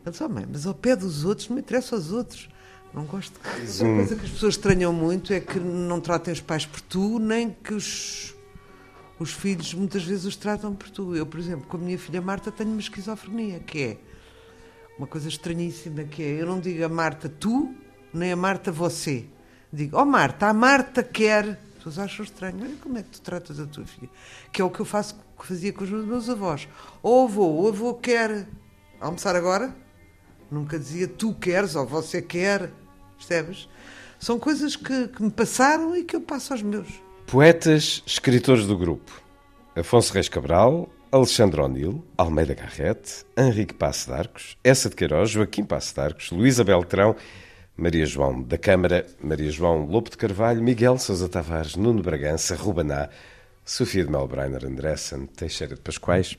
Ele 0.01 0.11
disse, 0.11 0.21
oh 0.21 0.27
mãe, 0.27 0.45
mas 0.51 0.65
ao 0.65 0.73
pé 0.73 0.93
dos 0.93 1.23
outros 1.23 1.47
não 1.47 1.55
me 1.55 1.61
interessa 1.61 1.95
aos 1.95 2.11
outros. 2.11 2.49
Não 2.93 3.05
gosto. 3.05 3.39
De... 3.39 3.83
Uma 3.83 3.95
coisa 3.95 4.15
que 4.15 4.25
as 4.25 4.31
pessoas 4.31 4.55
estranham 4.55 4.91
muito 4.91 5.31
é 5.33 5.39
que 5.39 5.59
não 5.59 6.01
tratem 6.01 6.33
os 6.33 6.41
pais 6.41 6.65
por 6.65 6.81
tu, 6.81 7.19
nem 7.19 7.49
que 7.49 7.73
os, 7.73 8.35
os 9.17 9.31
filhos 9.31 9.73
muitas 9.73 10.03
vezes 10.03 10.25
os 10.25 10.35
tratam 10.35 10.75
por 10.75 10.89
tu. 10.89 11.15
Eu, 11.15 11.25
por 11.25 11.39
exemplo, 11.39 11.67
com 11.67 11.77
a 11.77 11.79
minha 11.79 11.97
filha 11.97 12.21
Marta 12.21 12.51
tenho 12.51 12.71
uma 12.71 12.81
esquizofrenia, 12.81 13.59
que 13.59 13.81
é 13.81 13.97
uma 14.97 15.07
coisa 15.07 15.29
estranhíssima, 15.29 16.03
que 16.03 16.21
é 16.21 16.41
eu 16.41 16.45
não 16.45 16.59
digo 16.59 16.83
a 16.83 16.89
Marta 16.89 17.29
tu, 17.29 17.73
nem 18.13 18.31
a 18.31 18.35
Marta 18.35 18.71
você. 18.71 19.25
Digo, 19.71 19.95
ó 19.95 20.01
oh, 20.01 20.05
Marta, 20.05 20.47
a 20.47 20.53
Marta 20.53 21.01
quer. 21.01 21.59
As 21.77 21.83
pessoas 21.85 21.99
acham 21.99 22.25
estranho. 22.25 22.57
Olha 22.61 22.75
como 22.81 22.97
é 22.97 23.03
que 23.03 23.09
tu 23.09 23.21
tratas 23.21 23.59
a 23.59 23.65
tua 23.65 23.85
filha. 23.85 24.09
Que 24.51 24.61
é 24.61 24.65
o 24.65 24.69
que 24.69 24.81
eu 24.81 24.85
faço, 24.85 25.15
que 25.39 25.47
fazia 25.47 25.71
com 25.71 25.83
os 25.83 25.89
meus 25.89 26.29
avós. 26.29 26.67
Ou 27.01 27.25
avô, 27.25 27.47
o 27.47 27.67
avô 27.67 27.93
quer 27.93 28.47
almoçar 28.99 29.35
agora? 29.35 29.73
Nunca 30.51 30.77
dizia 30.77 31.07
tu 31.07 31.33
queres 31.33 31.75
ou 31.75 31.87
você 31.87 32.21
quer, 32.21 32.71
percebes? 33.21 33.69
São 34.19 34.39
coisas 34.39 34.75
que, 34.75 35.07
que 35.07 35.23
me 35.23 35.31
passaram 35.31 35.95
e 35.95 36.03
que 36.03 36.15
eu 36.15 36.21
passo 36.21 36.53
aos 36.53 36.61
meus. 36.61 36.87
Poetas, 37.27 38.03
escritores 38.05 38.65
do 38.65 38.77
grupo: 38.77 39.21
Afonso 39.75 40.13
Reis 40.13 40.27
Cabral, 40.27 40.89
Alexandre 41.11 41.61
O'Neill, 41.61 42.03
Almeida 42.17 42.53
Garrete, 42.53 43.25
Henrique 43.37 43.73
Passo 43.73 44.07
de 44.07 44.13
Arcos, 44.13 44.57
Essa 44.63 44.89
de 44.89 44.95
Queiroz, 44.95 45.29
Joaquim 45.29 45.63
Passo 45.63 45.93
de 45.93 46.01
Arcos, 46.01 46.31
Luísa 46.31 46.63
Beltrão, 46.63 47.15
Maria 47.77 48.05
João 48.05 48.41
da 48.41 48.57
Câmara, 48.57 49.05
Maria 49.23 49.49
João 49.49 49.85
Lopo 49.85 50.09
de 50.09 50.17
Carvalho, 50.17 50.61
Miguel 50.61 50.97
Sousa 50.97 51.29
Tavares, 51.29 51.75
Nuno 51.75 52.01
Bragança, 52.01 52.55
Rubaná, 52.55 53.09
Sofia 53.65 54.03
de 54.03 54.11
Melbreiner, 54.11 54.65
Andressen, 54.65 55.25
Teixeira 55.25 55.75
de 55.75 55.81
Pascoais 55.81 56.37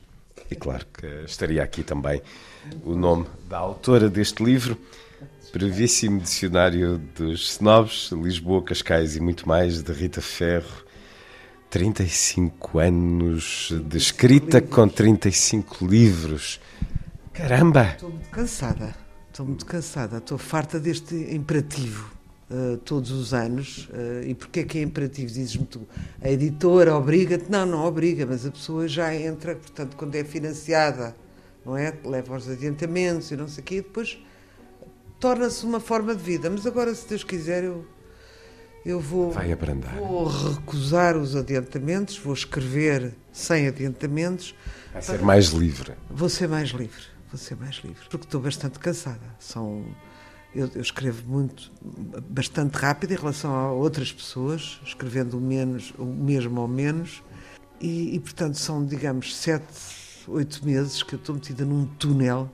e 0.49 0.55
claro 0.55 0.85
que 0.93 1.05
estaria 1.25 1.63
aqui 1.63 1.83
também 1.83 2.21
o 2.83 2.95
nome 2.95 3.25
da 3.49 3.57
autora 3.57 4.09
deste 4.09 4.43
livro, 4.43 4.77
brevíssimo 5.53 6.19
dicionário 6.19 6.97
dos 7.15 7.51
snobs, 7.51 8.11
Lisboa, 8.11 8.63
Cascais 8.63 9.15
e 9.15 9.19
muito 9.19 9.47
mais, 9.47 9.83
de 9.83 9.93
Rita 9.93 10.19
Ferro. 10.19 10.83
35 11.69 12.79
anos 12.79 13.71
de 13.87 13.97
escrita 13.97 14.59
com 14.61 14.87
35 14.87 15.85
livros. 15.85 16.59
Caramba! 17.31 17.91
Estou 17.93 18.09
muito 18.09 18.29
cansada, 18.29 18.95
estou 19.29 19.45
muito 19.45 19.65
cansada, 19.65 20.17
estou 20.17 20.37
farta 20.39 20.79
deste 20.79 21.15
imperativo. 21.15 22.11
Uh, 22.49 22.77
todos 22.77 23.09
os 23.11 23.33
anos. 23.33 23.89
Uh, 23.89 24.27
e 24.27 24.35
porquê 24.35 24.63
que 24.63 24.79
é 24.79 24.81
imperativo? 24.81 25.31
Dizes-me 25.31 25.65
tu, 25.65 25.87
a 26.21 26.29
editora 26.29 26.95
obriga-te? 26.95 27.49
Não, 27.49 27.65
não 27.65 27.85
obriga, 27.85 28.25
mas 28.25 28.45
a 28.45 28.51
pessoa 28.51 28.87
já 28.87 29.15
entra, 29.15 29.55
portanto, 29.55 29.95
quando 29.95 30.15
é 30.15 30.23
financiada 30.23 31.15
não 31.65 31.77
é? 31.77 31.93
Leva 32.03 32.33
aos 32.33 32.49
adiantamentos 32.49 33.31
e 33.31 33.37
não 33.37 33.47
sei 33.47 33.61
o 33.61 33.65
quê, 33.65 33.75
e 33.75 33.81
depois 33.81 34.19
torna-se 35.23 35.65
uma 35.65 35.79
forma 35.79 36.13
de 36.13 36.21
vida. 36.21 36.49
Mas 36.49 36.67
agora, 36.67 36.93
se 36.93 37.07
Deus 37.07 37.23
quiser, 37.23 37.63
eu, 37.63 37.85
eu 38.85 38.99
vou, 38.99 39.31
vou 39.97 40.27
recusar 40.27 41.15
os 41.15 41.33
adiantamentos, 41.33 42.17
vou 42.17 42.33
escrever 42.33 43.15
sem 43.31 43.69
adiantamentos. 43.69 44.53
Vai 44.91 45.01
ser 45.01 45.21
mais 45.21 45.45
livre. 45.47 45.93
Vou 46.09 46.27
ser 46.27 46.49
mais 46.49 46.71
livre, 46.71 47.01
vou 47.31 47.37
ser 47.37 47.55
mais 47.55 47.75
livre, 47.75 48.05
porque 48.09 48.25
estou 48.25 48.41
bastante 48.41 48.77
cansada. 48.79 49.23
São, 49.39 49.85
eu, 50.53 50.69
eu 50.75 50.81
escrevo 50.81 51.23
muito, 51.25 51.71
bastante 52.29 52.75
rápido 52.75 53.13
em 53.13 53.17
relação 53.17 53.55
a 53.55 53.71
outras 53.71 54.11
pessoas, 54.11 54.81
escrevendo 54.85 55.37
o, 55.37 55.41
menos, 55.41 55.93
o 55.97 56.03
mesmo 56.03 56.59
ou 56.59 56.67
menos, 56.67 57.23
e, 57.79 58.13
e 58.13 58.19
portanto 58.19 58.55
são, 58.55 58.85
digamos, 58.85 59.33
sete 59.37 60.03
oito 60.27 60.65
meses 60.65 61.01
que 61.01 61.15
eu 61.15 61.19
estou 61.19 61.35
metida 61.35 61.63
num 61.63 61.85
túnel 61.85 62.51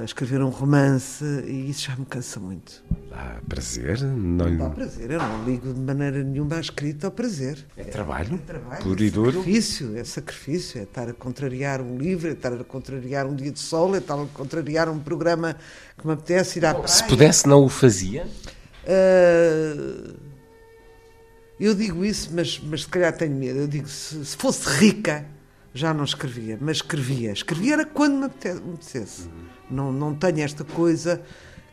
a 0.00 0.04
escrever 0.04 0.42
um 0.42 0.48
romance 0.48 1.22
e 1.46 1.68
isso 1.68 1.82
já 1.82 1.96
me 1.96 2.06
cansa 2.06 2.40
muito. 2.40 2.82
Dá 3.10 3.40
prazer? 3.46 4.00
Não, 4.00 4.48
não 4.48 4.56
dá 4.56 4.70
prazer, 4.70 5.10
eu 5.10 5.18
não 5.18 5.44
ligo 5.44 5.74
de 5.74 5.80
maneira 5.80 6.22
nenhuma 6.22 6.56
à 6.56 6.60
escrita 6.60 7.06
ao 7.06 7.10
prazer. 7.10 7.58
É, 7.76 7.84
trabalho? 7.84 8.34
É 8.34 8.38
trabalho, 8.38 8.82
puro 8.82 9.02
é 9.02 9.06
e 9.06 9.10
duro? 9.10 9.38
sacrifício, 9.38 9.96
é 9.96 10.04
sacrifício, 10.04 10.80
é 10.80 10.84
estar 10.84 11.08
a 11.08 11.12
contrariar 11.12 11.80
um 11.82 11.98
livro, 11.98 12.28
é 12.28 12.32
estar 12.32 12.52
a 12.52 12.64
contrariar 12.64 13.26
um 13.26 13.34
dia 13.34 13.52
de 13.52 13.60
sol, 13.60 13.94
é 13.94 13.98
estar 13.98 14.14
a 14.14 14.26
contrariar 14.26 14.88
um 14.88 14.98
programa 14.98 15.56
que 15.98 16.06
me 16.06 16.14
apetece 16.14 16.58
ir 16.58 16.64
à 16.64 16.72
praia. 16.72 16.88
Se 16.88 17.04
pudesse, 17.04 17.46
não 17.46 17.64
o 17.64 17.68
fazia? 17.68 18.26
Uh, 18.86 20.14
eu 21.60 21.74
digo 21.74 22.04
isso, 22.04 22.30
mas, 22.32 22.60
mas 22.62 22.82
se 22.82 22.88
calhar 22.88 23.14
tenho 23.14 23.34
medo. 23.34 23.60
Eu 23.60 23.68
digo, 23.68 23.88
se, 23.88 24.24
se 24.24 24.36
fosse 24.36 24.68
rica 24.78 25.35
já 25.76 25.92
não 25.92 26.04
escrevia, 26.04 26.58
mas 26.60 26.78
escrevia. 26.78 27.32
Escrevia 27.32 27.74
era 27.74 27.86
quando 27.86 28.16
me 28.16 28.24
apetecesse. 28.24 29.22
Uhum. 29.22 29.30
Não, 29.70 29.92
não 29.92 30.14
tenho 30.14 30.40
esta 30.40 30.64
coisa 30.64 31.22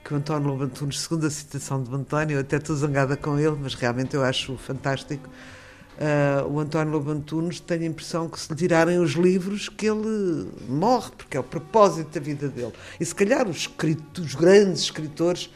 que 0.04 0.14
o 0.14 0.18
António 0.18 0.50
Lobo 0.50 0.64
Antunes, 0.64 1.00
segunda 1.00 1.30
citação 1.30 1.82
de 1.82 1.94
António, 1.94 2.36
eu 2.36 2.42
até 2.42 2.58
estou 2.58 2.76
zangada 2.76 3.16
com 3.16 3.40
ele, 3.40 3.58
mas 3.62 3.74
realmente 3.74 4.16
eu 4.16 4.24
acho 4.24 4.58
fantástico. 4.58 5.30
Uh, 5.94 6.52
o 6.52 6.60
António 6.60 6.92
Lobo 6.92 7.12
Antunes 7.12 7.60
tenho 7.60 7.84
a 7.84 7.86
impressão 7.86 8.28
que 8.28 8.40
se 8.40 8.52
lhe 8.52 8.58
tirarem 8.58 9.00
os 9.00 9.12
livros 9.12 9.70
que 9.70 9.86
ele 9.86 10.50
morre, 10.68 11.12
porque 11.18 11.38
é 11.38 11.40
o 11.40 11.44
propósito 11.44 12.12
da 12.12 12.20
vida 12.20 12.50
dele. 12.50 12.74
E 13.00 13.06
se 13.06 13.16
calhar 13.16 13.48
os, 13.48 13.58
escritos, 13.58 14.26
os 14.26 14.36
grandes 14.36 14.82
escritores 14.82 15.50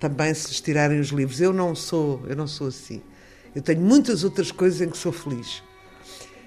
também 0.00 0.34
se 0.34 0.48
lhes 0.48 0.60
tirarem 0.60 0.98
os 0.98 1.08
livros. 1.08 1.40
Eu 1.40 1.52
não 1.52 1.74
sou, 1.74 2.22
eu 2.26 2.34
não 2.34 2.48
sou 2.48 2.68
assim. 2.68 3.00
Eu 3.54 3.62
tenho 3.62 3.80
muitas 3.80 4.24
outras 4.24 4.50
coisas 4.50 4.80
em 4.80 4.90
que 4.90 4.96
sou 4.96 5.12
feliz. 5.12 5.62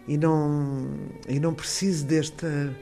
E 0.07 0.17
não, 0.17 0.87
e 1.27 1.39
não 1.39 1.53
preciso 1.53 2.05
desta, 2.05 2.75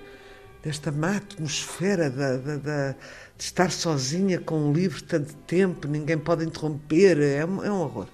desta 0.62 0.92
má 0.92 1.18
atmosfera 1.18 2.10
da, 2.10 2.38
da, 2.38 2.58
da, 2.58 2.92
de 3.38 3.44
estar 3.44 3.72
sozinha 3.72 4.40
com 4.40 4.70
um 4.70 4.74
livro 4.74 5.02
tanto 5.04 5.34
tempo, 5.48 5.88
ninguém 5.88 6.18
pode 6.18 6.46
interromper. 6.46 7.20
É 7.20 7.46
um, 7.46 7.64
é 7.64 7.72
um 7.72 7.80
horror. 7.80 8.08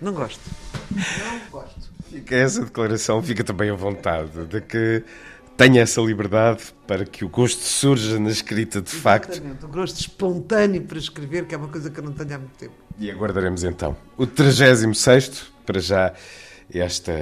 Não 0.00 0.12
gosto. 0.12 0.40
Não 0.90 1.50
gosto. 1.50 1.92
Fica 2.10 2.36
essa 2.36 2.64
declaração, 2.64 3.22
fica 3.22 3.42
também 3.42 3.70
à 3.70 3.74
vontade 3.74 4.46
de 4.46 4.60
que 4.60 5.02
tenha 5.56 5.82
essa 5.82 6.00
liberdade 6.00 6.74
para 6.86 7.04
que 7.04 7.24
o 7.24 7.28
gosto 7.28 7.62
surja 7.62 8.18
na 8.18 8.30
escrita 8.30 8.80
de 8.80 8.94
Exatamente, 8.94 9.40
facto. 9.40 9.64
O 9.64 9.68
gosto 9.68 10.00
espontâneo 10.00 10.82
para 10.82 10.98
escrever, 10.98 11.46
que 11.46 11.54
é 11.54 11.58
uma 11.58 11.68
coisa 11.68 11.90
que 11.90 11.98
eu 11.98 12.04
não 12.04 12.12
tenho 12.12 12.34
há 12.34 12.38
muito 12.38 12.56
tempo. 12.56 12.74
E 12.98 13.10
aguardaremos 13.10 13.64
então 13.64 13.96
o 14.16 14.26
36 14.26 15.52
para 15.64 15.80
já 15.80 16.12
esta 16.72 17.12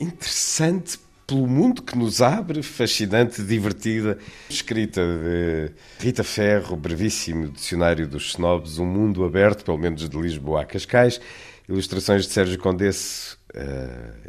interessante 0.00 0.98
pelo 1.26 1.46
mundo 1.46 1.82
que 1.82 1.96
nos 1.96 2.20
abre, 2.20 2.60
fascinante, 2.60 3.40
divertida, 3.42 4.18
escrita 4.48 5.00
de 5.00 5.70
Rita 6.04 6.24
Ferro, 6.24 6.76
brevíssimo 6.76 7.48
dicionário 7.48 8.08
dos 8.08 8.30
snobs, 8.30 8.78
um 8.78 8.86
mundo 8.86 9.24
aberto, 9.24 9.64
pelo 9.64 9.78
menos 9.78 10.08
de 10.08 10.16
Lisboa 10.18 10.62
a 10.62 10.64
Cascais, 10.64 11.20
ilustrações 11.68 12.26
de 12.26 12.32
Sérgio 12.32 12.58
Condesse, 12.58 13.36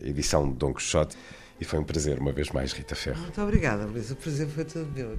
edição 0.04 0.48
de 0.48 0.56
Dom 0.56 0.74
Quixote, 0.74 1.18
e 1.60 1.66
foi 1.66 1.80
um 1.80 1.84
prazer 1.84 2.20
uma 2.20 2.32
vez 2.32 2.52
mais, 2.52 2.72
Rita 2.72 2.94
Ferro. 2.94 3.22
Muito 3.22 3.42
obrigada, 3.42 3.86
Luísa, 3.86 4.14
o 4.14 4.18
prazer 4.18 4.48
foi 4.48 4.66
todo 4.66 4.88
meu. 4.92 5.18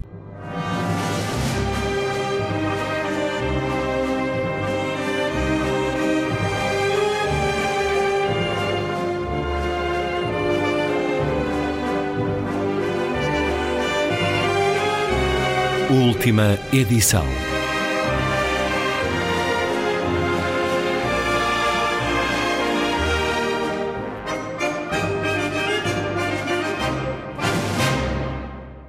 Última 15.92 16.58
edição. 16.72 17.22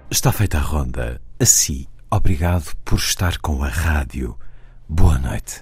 Está 0.10 0.32
feita 0.32 0.58
a 0.58 0.62
ronda. 0.62 1.22
Assim, 1.38 1.88
obrigado 2.10 2.74
por 2.86 3.00
estar 3.00 3.38
com 3.40 3.62
a 3.62 3.68
rádio. 3.68 4.40
Boa 4.88 5.20
noite. 5.20 5.62